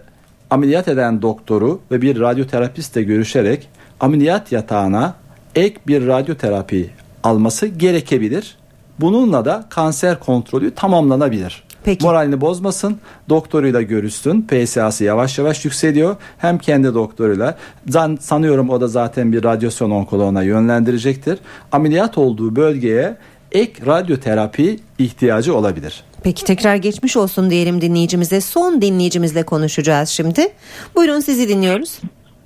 ameliyat 0.51 0.89
eden 0.89 1.23
doktoru 1.23 1.81
ve 1.91 2.03
bir 2.03 2.21
radyoterapistle 2.21 3.03
görüşerek 3.03 3.69
ameliyat 4.01 4.53
yatağına 4.53 5.15
ek 5.55 5.77
bir 5.87 6.07
radyoterapi 6.07 6.91
alması 7.23 7.67
gerekebilir. 7.67 8.57
Bununla 9.01 9.45
da 9.45 9.67
kanser 9.71 10.21
kontrolü 10.21 10.75
tamamlanabilir. 10.75 11.65
Peki. 11.85 12.07
Moralini 12.07 12.41
bozmasın, 12.41 12.99
doktoruyla 13.29 13.83
görüşsün. 13.83 14.47
PSA'sı 14.51 15.05
yavaş 15.05 15.39
yavaş 15.39 15.65
yükseliyor. 15.65 16.17
Hem 16.39 16.59
kendi 16.59 16.95
doktoruyla. 16.95 17.57
Zan, 17.89 18.19
sanıyorum 18.21 18.71
o 18.71 18.81
da 18.81 18.89
zaten 18.89 19.33
bir 19.33 19.45
radyasyon 19.45 19.91
onkoloğuna 19.91 20.43
yönlendirecektir. 20.43 21.39
Ameliyat 21.73 22.19
olduğu 22.19 22.57
bölgeye 22.57 23.17
ek 23.53 23.87
radyoterapi 23.87 24.81
ihtiyacı 24.99 25.57
olabilir. 25.57 26.05
Peki 26.23 26.45
tekrar 26.45 26.77
geçmiş 26.77 27.17
olsun 27.17 27.51
diyelim 27.51 27.81
dinleyicimize. 27.81 28.41
Son 28.41 28.83
dinleyicimizle 28.83 29.43
konuşacağız 29.43 30.09
şimdi. 30.09 30.49
Buyurun 30.97 31.21
sizi 31.21 31.49
dinliyoruz. 31.49 32.01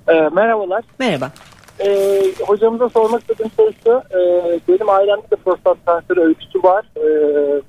E, 0.07 0.13
merhabalar. 0.13 0.83
Merhaba. 0.99 1.31
E, 1.79 2.21
hocamıza 2.47 2.89
sormak 2.89 3.21
istediğim 3.21 3.51
şey 3.51 3.71
şu. 3.83 3.91
E, 3.91 4.19
benim 4.67 4.89
ailemde 4.89 5.31
de 5.31 5.35
prostat 5.35 5.77
kanseri 5.85 6.19
öyküsü 6.19 6.63
var. 6.63 6.85
E, 6.95 7.03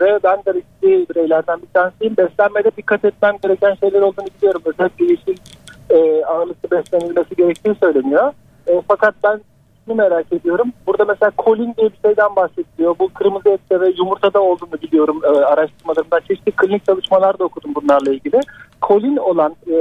ve 0.00 0.18
ben 0.24 0.36
de 0.46 0.54
riskli 0.54 1.06
bireylerden 1.10 1.62
bir 1.62 1.68
tanesiyim. 1.74 2.16
Beslenmede 2.16 2.70
dikkat 2.76 3.04
etmem 3.04 3.36
gereken 3.42 3.74
şeyler 3.74 4.00
olduğunu 4.00 4.26
biliyorum. 4.36 4.62
Özellikle 4.64 5.04
yeşil 5.04 5.36
e, 5.90 6.24
ağırlıklı 6.24 6.70
beslenilmesi 6.70 7.36
gerektiği 7.36 7.74
söyleniyor. 7.82 8.32
E, 8.66 8.82
fakat 8.88 9.14
ben 9.24 9.40
şunu 9.88 9.96
merak 9.96 10.32
ediyorum. 10.32 10.72
Burada 10.86 11.04
mesela 11.04 11.30
kolin 11.36 11.74
diye 11.78 11.90
bir 11.92 11.98
şeyden 12.08 12.36
bahsediliyor. 12.36 12.94
Bu 12.98 13.08
kırmızı 13.08 13.48
ette 13.48 13.80
ve 13.80 13.94
yumurtada 13.98 14.40
olduğunu 14.42 14.82
biliyorum 14.82 15.20
e, 15.24 15.28
araştırmalarımda. 15.28 16.20
Çeşitli 16.20 16.52
klinik 16.52 16.84
çalışmalar 16.84 17.38
da 17.38 17.44
okudum 17.44 17.74
bunlarla 17.74 18.12
ilgili. 18.12 18.40
Kolin 18.80 19.16
olan 19.16 19.56
e, 19.70 19.74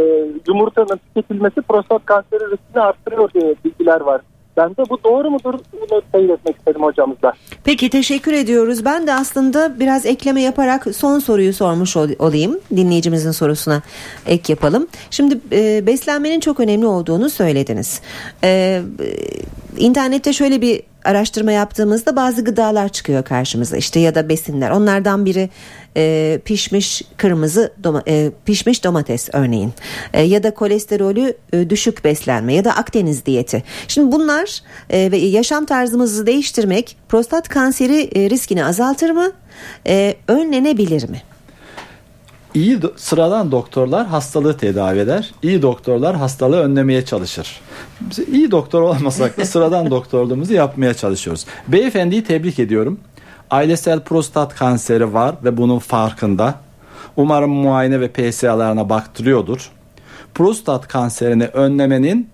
yumurtanın 0.47 0.99
tüketilmesi 1.07 1.61
prostat 1.61 2.05
kanseri 2.05 2.51
riskini 2.51 2.81
arttırıyor 2.81 3.33
diye 3.33 3.55
bilgiler 3.65 4.01
var. 4.01 4.21
Ben 4.57 4.69
de 4.69 4.89
bu 4.89 5.03
doğru 5.03 5.31
mudur? 5.31 5.53
Bunu 5.73 6.01
teyit 6.11 6.31
etmek 6.31 6.57
istedim 6.57 6.81
hocamızla. 6.81 7.33
Peki 7.63 7.89
teşekkür 7.89 8.33
ediyoruz. 8.33 8.85
Ben 8.85 9.07
de 9.07 9.13
aslında 9.13 9.79
biraz 9.79 10.05
ekleme 10.05 10.41
yaparak 10.41 10.95
son 10.95 11.19
soruyu 11.19 11.53
sormuş 11.53 11.97
olayım. 11.97 12.59
Dinleyicimizin 12.75 13.31
sorusuna 13.31 13.81
ek 14.25 14.53
yapalım. 14.53 14.87
Şimdi 15.11 15.39
e, 15.51 15.87
beslenmenin 15.87 16.39
çok 16.39 16.59
önemli 16.59 16.85
olduğunu 16.85 17.29
söylediniz. 17.29 18.01
E, 18.43 18.81
internette 19.77 20.33
şöyle 20.33 20.61
bir 20.61 20.83
araştırma 21.07 21.51
yaptığımızda 21.51 22.15
bazı 22.15 22.43
gıdalar 22.43 22.89
çıkıyor 22.89 23.23
karşımıza 23.23 23.77
işte 23.77 23.99
ya 23.99 24.15
da 24.15 24.29
besinler 24.29 24.71
onlardan 24.71 25.25
biri 25.25 25.49
e, 25.97 26.39
pişmiş 26.45 27.01
kırmızı 27.17 27.73
doma, 27.83 28.03
e, 28.07 28.31
pişmiş 28.45 28.83
domates 28.83 29.29
örneğin 29.33 29.73
e, 30.13 30.21
ya 30.21 30.43
da 30.43 30.53
kolesterolü 30.53 31.33
e, 31.53 31.69
düşük 31.69 32.03
beslenme 32.03 32.53
ya 32.53 32.65
da 32.65 32.75
Akdeniz 32.75 33.25
diyeti. 33.25 33.63
Şimdi 33.87 34.11
bunlar 34.11 34.61
e, 34.89 35.11
ve 35.11 35.17
yaşam 35.17 35.65
tarzımızı 35.65 36.27
değiştirmek 36.27 36.97
prostat 37.09 37.49
kanseri 37.49 38.09
e, 38.15 38.29
riskini 38.29 38.65
azaltır 38.65 39.09
mı? 39.09 39.31
E, 39.87 40.15
önlenebilir 40.27 41.09
mi? 41.09 41.21
İyi 42.57 42.79
sıradan 42.95 43.51
doktorlar 43.51 44.07
hastalığı 44.07 44.57
tedavi 44.57 44.99
eder. 44.99 45.31
İyi 45.43 45.61
doktorlar 45.61 46.15
hastalığı 46.15 46.59
önlemeye 46.61 47.05
çalışır. 47.05 47.61
Biz 48.01 48.19
iyi 48.19 48.51
doktor 48.51 48.81
olmasak 48.81 49.37
da 49.37 49.45
sıradan 49.45 49.89
doktorluğumuzu 49.91 50.53
yapmaya 50.53 50.93
çalışıyoruz. 50.93 51.45
Beyefendiyi 51.67 52.23
tebrik 52.23 52.59
ediyorum. 52.59 52.99
Ailesel 53.51 53.99
prostat 53.99 54.55
kanseri 54.55 55.13
var 55.13 55.35
ve 55.43 55.57
bunun 55.57 55.79
farkında. 55.79 56.55
Umarım 57.15 57.51
muayene 57.51 58.01
ve 58.01 58.11
PSA'larına 58.11 58.89
baktırıyordur. 58.89 59.71
Prostat 60.33 60.87
kanserini 60.87 61.45
önlemenin 61.45 62.29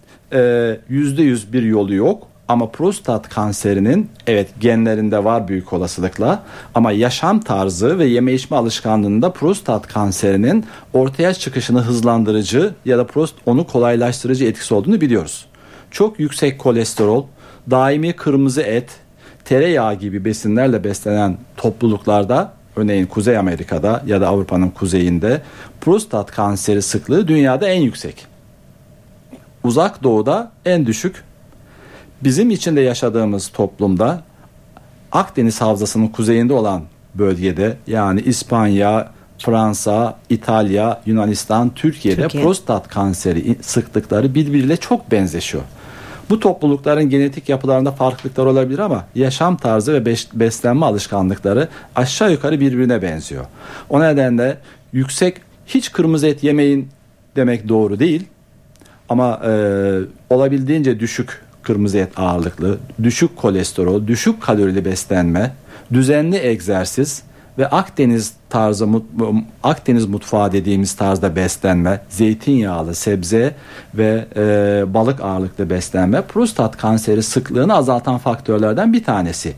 yüzde 0.89 1.23
yüz 1.23 1.53
bir 1.53 1.63
yolu 1.63 1.93
yok. 1.93 2.27
Ama 2.47 2.69
prostat 2.69 3.29
kanserinin 3.29 4.09
evet 4.27 4.49
genlerinde 4.59 5.23
var 5.23 5.47
büyük 5.47 5.73
olasılıkla 5.73 6.43
ama 6.75 6.91
yaşam 6.91 7.39
tarzı 7.39 7.99
ve 7.99 8.05
yeme 8.05 8.33
içme 8.33 8.57
alışkanlığında 8.57 9.31
prostat 9.31 9.87
kanserinin 9.87 10.65
ortaya 10.93 11.33
çıkışını 11.33 11.81
hızlandırıcı 11.81 12.73
ya 12.85 12.97
da 12.97 13.07
prost 13.07 13.35
onu 13.45 13.67
kolaylaştırıcı 13.67 14.45
etkisi 14.45 14.73
olduğunu 14.73 15.01
biliyoruz. 15.01 15.45
Çok 15.91 16.19
yüksek 16.19 16.59
kolesterol, 16.59 17.25
daimi 17.71 18.13
kırmızı 18.13 18.61
et, 18.61 18.89
tereyağı 19.45 19.95
gibi 19.95 20.25
besinlerle 20.25 20.83
beslenen 20.83 21.37
topluluklarda 21.57 22.53
örneğin 22.75 23.05
Kuzey 23.05 23.37
Amerika'da 23.37 24.03
ya 24.05 24.21
da 24.21 24.27
Avrupa'nın 24.27 24.69
kuzeyinde 24.69 25.41
prostat 25.81 26.31
kanseri 26.31 26.81
sıklığı 26.81 27.27
dünyada 27.27 27.69
en 27.69 27.81
yüksek. 27.81 28.25
Uzak 29.63 30.03
doğuda 30.03 30.51
en 30.65 30.85
düşük 30.85 31.23
Bizim 32.23 32.49
içinde 32.49 32.81
yaşadığımız 32.81 33.47
toplumda 33.47 34.23
Akdeniz 35.11 35.61
Havzası'nın 35.61 36.07
kuzeyinde 36.07 36.53
olan 36.53 36.83
bölgede 37.15 37.77
yani 37.87 38.21
İspanya, 38.21 39.11
Fransa, 39.37 40.17
İtalya, 40.29 41.01
Yunanistan, 41.05 41.69
Türkiye'de 41.69 42.21
Türkiye. 42.21 42.43
prostat 42.43 42.87
kanseri 42.87 43.55
sıklıkları 43.61 44.35
birbiriyle 44.35 44.77
çok 44.77 45.11
benzeşiyor. 45.11 45.63
Bu 46.29 46.39
toplulukların 46.39 47.09
genetik 47.09 47.49
yapılarında 47.49 47.91
farklılıklar 47.91 48.45
olabilir 48.45 48.79
ama 48.79 49.05
yaşam 49.15 49.57
tarzı 49.57 49.93
ve 49.93 50.15
beslenme 50.33 50.85
alışkanlıkları 50.85 51.67
aşağı 51.95 52.31
yukarı 52.31 52.59
birbirine 52.59 53.01
benziyor. 53.01 53.45
O 53.89 54.01
nedenle 54.01 54.57
yüksek 54.93 55.37
hiç 55.65 55.91
kırmızı 55.91 56.27
et 56.27 56.43
yemeyin 56.43 56.89
demek 57.35 57.69
doğru 57.69 57.99
değil. 57.99 58.25
Ama 59.09 59.41
e, 59.45 59.51
olabildiğince 60.29 60.99
düşük 60.99 61.42
kırmızı 61.63 61.97
et 61.97 62.19
ağırlıklı, 62.19 62.77
düşük 63.03 63.35
kolesterol, 63.35 64.07
düşük 64.07 64.41
kalorili 64.41 64.85
beslenme, 64.85 65.51
düzenli 65.93 66.37
egzersiz 66.37 67.23
ve 67.57 67.67
Akdeniz 67.67 68.33
tarzı 68.49 68.87
Akdeniz 69.63 70.05
mutfağı 70.05 70.51
dediğimiz 70.51 70.93
tarzda 70.95 71.35
beslenme, 71.35 72.01
zeytinyağlı, 72.09 72.95
sebze 72.95 73.55
ve 73.95 74.25
e, 74.35 74.83
balık 74.93 75.21
ağırlıklı 75.21 75.69
beslenme 75.69 76.21
prostat 76.21 76.77
kanseri 76.77 77.23
sıklığını 77.23 77.75
azaltan 77.75 78.17
faktörlerden 78.17 78.93
bir 78.93 79.03
tanesi. 79.03 79.53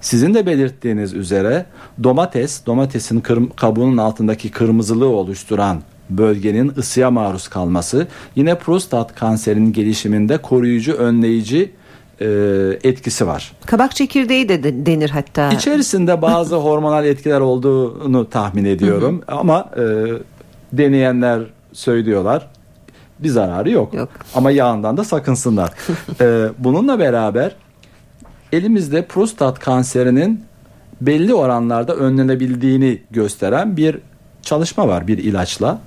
Sizin 0.00 0.34
de 0.34 0.46
belirttiğiniz 0.46 1.14
üzere 1.14 1.66
domates, 2.02 2.66
domatesin 2.66 3.20
kırm- 3.20 3.56
kabuğunun 3.56 3.96
altındaki 3.96 4.50
kırmızılığı 4.50 5.08
oluşturan 5.08 5.82
bölgenin 6.10 6.72
ısıya 6.76 7.10
maruz 7.10 7.48
kalması 7.48 8.06
yine 8.36 8.58
prostat 8.58 9.14
kanserinin 9.14 9.72
gelişiminde 9.72 10.38
koruyucu, 10.38 10.92
önleyici 10.92 11.72
e, 12.20 12.26
etkisi 12.84 13.26
var. 13.26 13.52
Kabak 13.66 13.96
çekirdeği 13.96 14.48
de 14.48 14.86
denir 14.86 15.10
hatta. 15.10 15.52
İçerisinde 15.52 16.22
bazı 16.22 16.56
hormonal 16.56 17.06
etkiler 17.06 17.40
olduğunu 17.40 18.30
tahmin 18.30 18.64
ediyorum 18.64 19.22
ama 19.28 19.70
e, 19.76 19.82
deneyenler 20.72 21.40
söylüyorlar 21.72 22.48
bir 23.18 23.28
zararı 23.28 23.70
yok. 23.70 23.94
yok. 23.94 24.08
Ama 24.34 24.50
yağından 24.50 24.96
da 24.96 25.04
sakınsınlar. 25.04 25.72
e, 26.20 26.48
bununla 26.58 26.98
beraber 26.98 27.52
elimizde 28.52 29.06
prostat 29.06 29.58
kanserinin 29.58 30.44
belli 31.00 31.34
oranlarda 31.34 31.94
önlenebildiğini 31.94 33.02
gösteren 33.10 33.76
bir 33.76 33.98
çalışma 34.42 34.88
var 34.88 35.08
bir 35.08 35.18
ilaçla. 35.18 35.78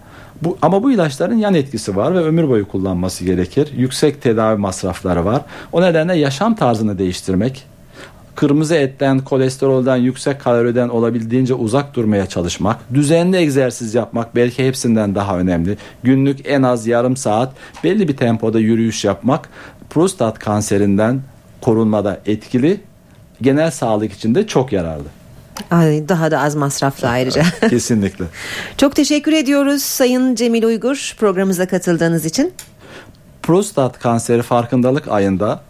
Bu, 0.41 0.57
ama 0.61 0.83
bu 0.83 0.91
ilaçların 0.91 1.37
yan 1.37 1.53
etkisi 1.53 1.95
var 1.95 2.15
ve 2.15 2.19
ömür 2.19 2.49
boyu 2.49 2.67
kullanması 2.67 3.25
gerekir. 3.25 3.69
Yüksek 3.75 4.21
tedavi 4.21 4.59
masrafları 4.59 5.25
var. 5.25 5.41
O 5.71 5.81
nedenle 5.81 6.17
yaşam 6.17 6.55
tarzını 6.55 6.97
değiştirmek, 6.97 7.65
kırmızı 8.35 8.75
etten, 8.75 9.19
kolesterolden, 9.19 9.95
yüksek 9.95 10.39
kaloriden 10.39 10.89
olabildiğince 10.89 11.53
uzak 11.53 11.95
durmaya 11.95 12.25
çalışmak, 12.25 12.93
düzenli 12.93 13.37
egzersiz 13.37 13.95
yapmak 13.95 14.35
belki 14.35 14.67
hepsinden 14.67 15.15
daha 15.15 15.39
önemli. 15.39 15.77
Günlük 16.03 16.39
en 16.49 16.63
az 16.63 16.87
yarım 16.87 17.17
saat 17.17 17.53
belli 17.83 18.07
bir 18.07 18.17
tempoda 18.17 18.59
yürüyüş 18.59 19.05
yapmak 19.05 19.49
prostat 19.89 20.39
kanserinden 20.39 21.21
korunmada 21.61 22.19
etkili, 22.25 22.81
genel 23.41 23.71
sağlık 23.71 24.13
için 24.13 24.35
de 24.35 24.47
çok 24.47 24.71
yararlı. 24.71 25.20
Ay, 25.71 26.09
daha 26.09 26.31
da 26.31 26.39
az 26.39 26.55
masraflı 26.55 27.07
ayrıca. 27.07 27.43
Kesinlikle. 27.69 28.25
Çok 28.77 28.95
teşekkür 28.95 29.33
ediyoruz 29.33 29.81
Sayın 29.81 30.35
Cemil 30.35 30.63
Uygur 30.63 31.15
programımıza 31.19 31.67
katıldığınız 31.67 32.25
için. 32.25 32.53
Prostat 33.43 33.99
kanseri 33.99 34.41
farkındalık 34.41 35.07
ayında 35.07 35.61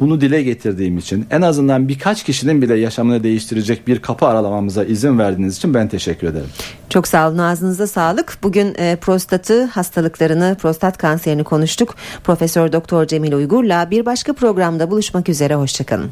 bunu 0.00 0.20
dile 0.20 0.42
getirdiğim 0.42 0.98
için 0.98 1.26
en 1.30 1.42
azından 1.42 1.88
birkaç 1.88 2.24
kişinin 2.24 2.62
bile 2.62 2.74
yaşamını 2.74 3.22
değiştirecek 3.22 3.86
bir 3.86 4.02
kapı 4.02 4.26
aralamamıza 4.26 4.84
izin 4.84 5.18
verdiğiniz 5.18 5.56
için 5.56 5.74
ben 5.74 5.88
teşekkür 5.88 6.26
ederim. 6.26 6.48
Çok 6.88 7.08
sağ 7.08 7.28
olun 7.28 7.38
ağzınıza 7.38 7.86
sağlık. 7.86 8.38
Bugün 8.42 8.74
e, 8.78 8.96
prostatı 8.96 9.64
hastalıklarını 9.64 10.56
prostat 10.60 10.98
kanserini 10.98 11.44
konuştuk. 11.44 11.94
Profesör 12.24 12.72
Doktor 12.72 13.06
Cemil 13.06 13.32
Uygur'la 13.32 13.90
bir 13.90 14.06
başka 14.06 14.32
programda 14.32 14.90
buluşmak 14.90 15.28
üzere 15.28 15.54
hoşçakalın. 15.54 16.10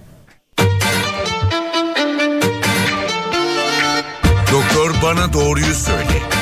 Bana 5.11 5.33
doğruyu 5.33 5.75
söyle. 5.75 6.40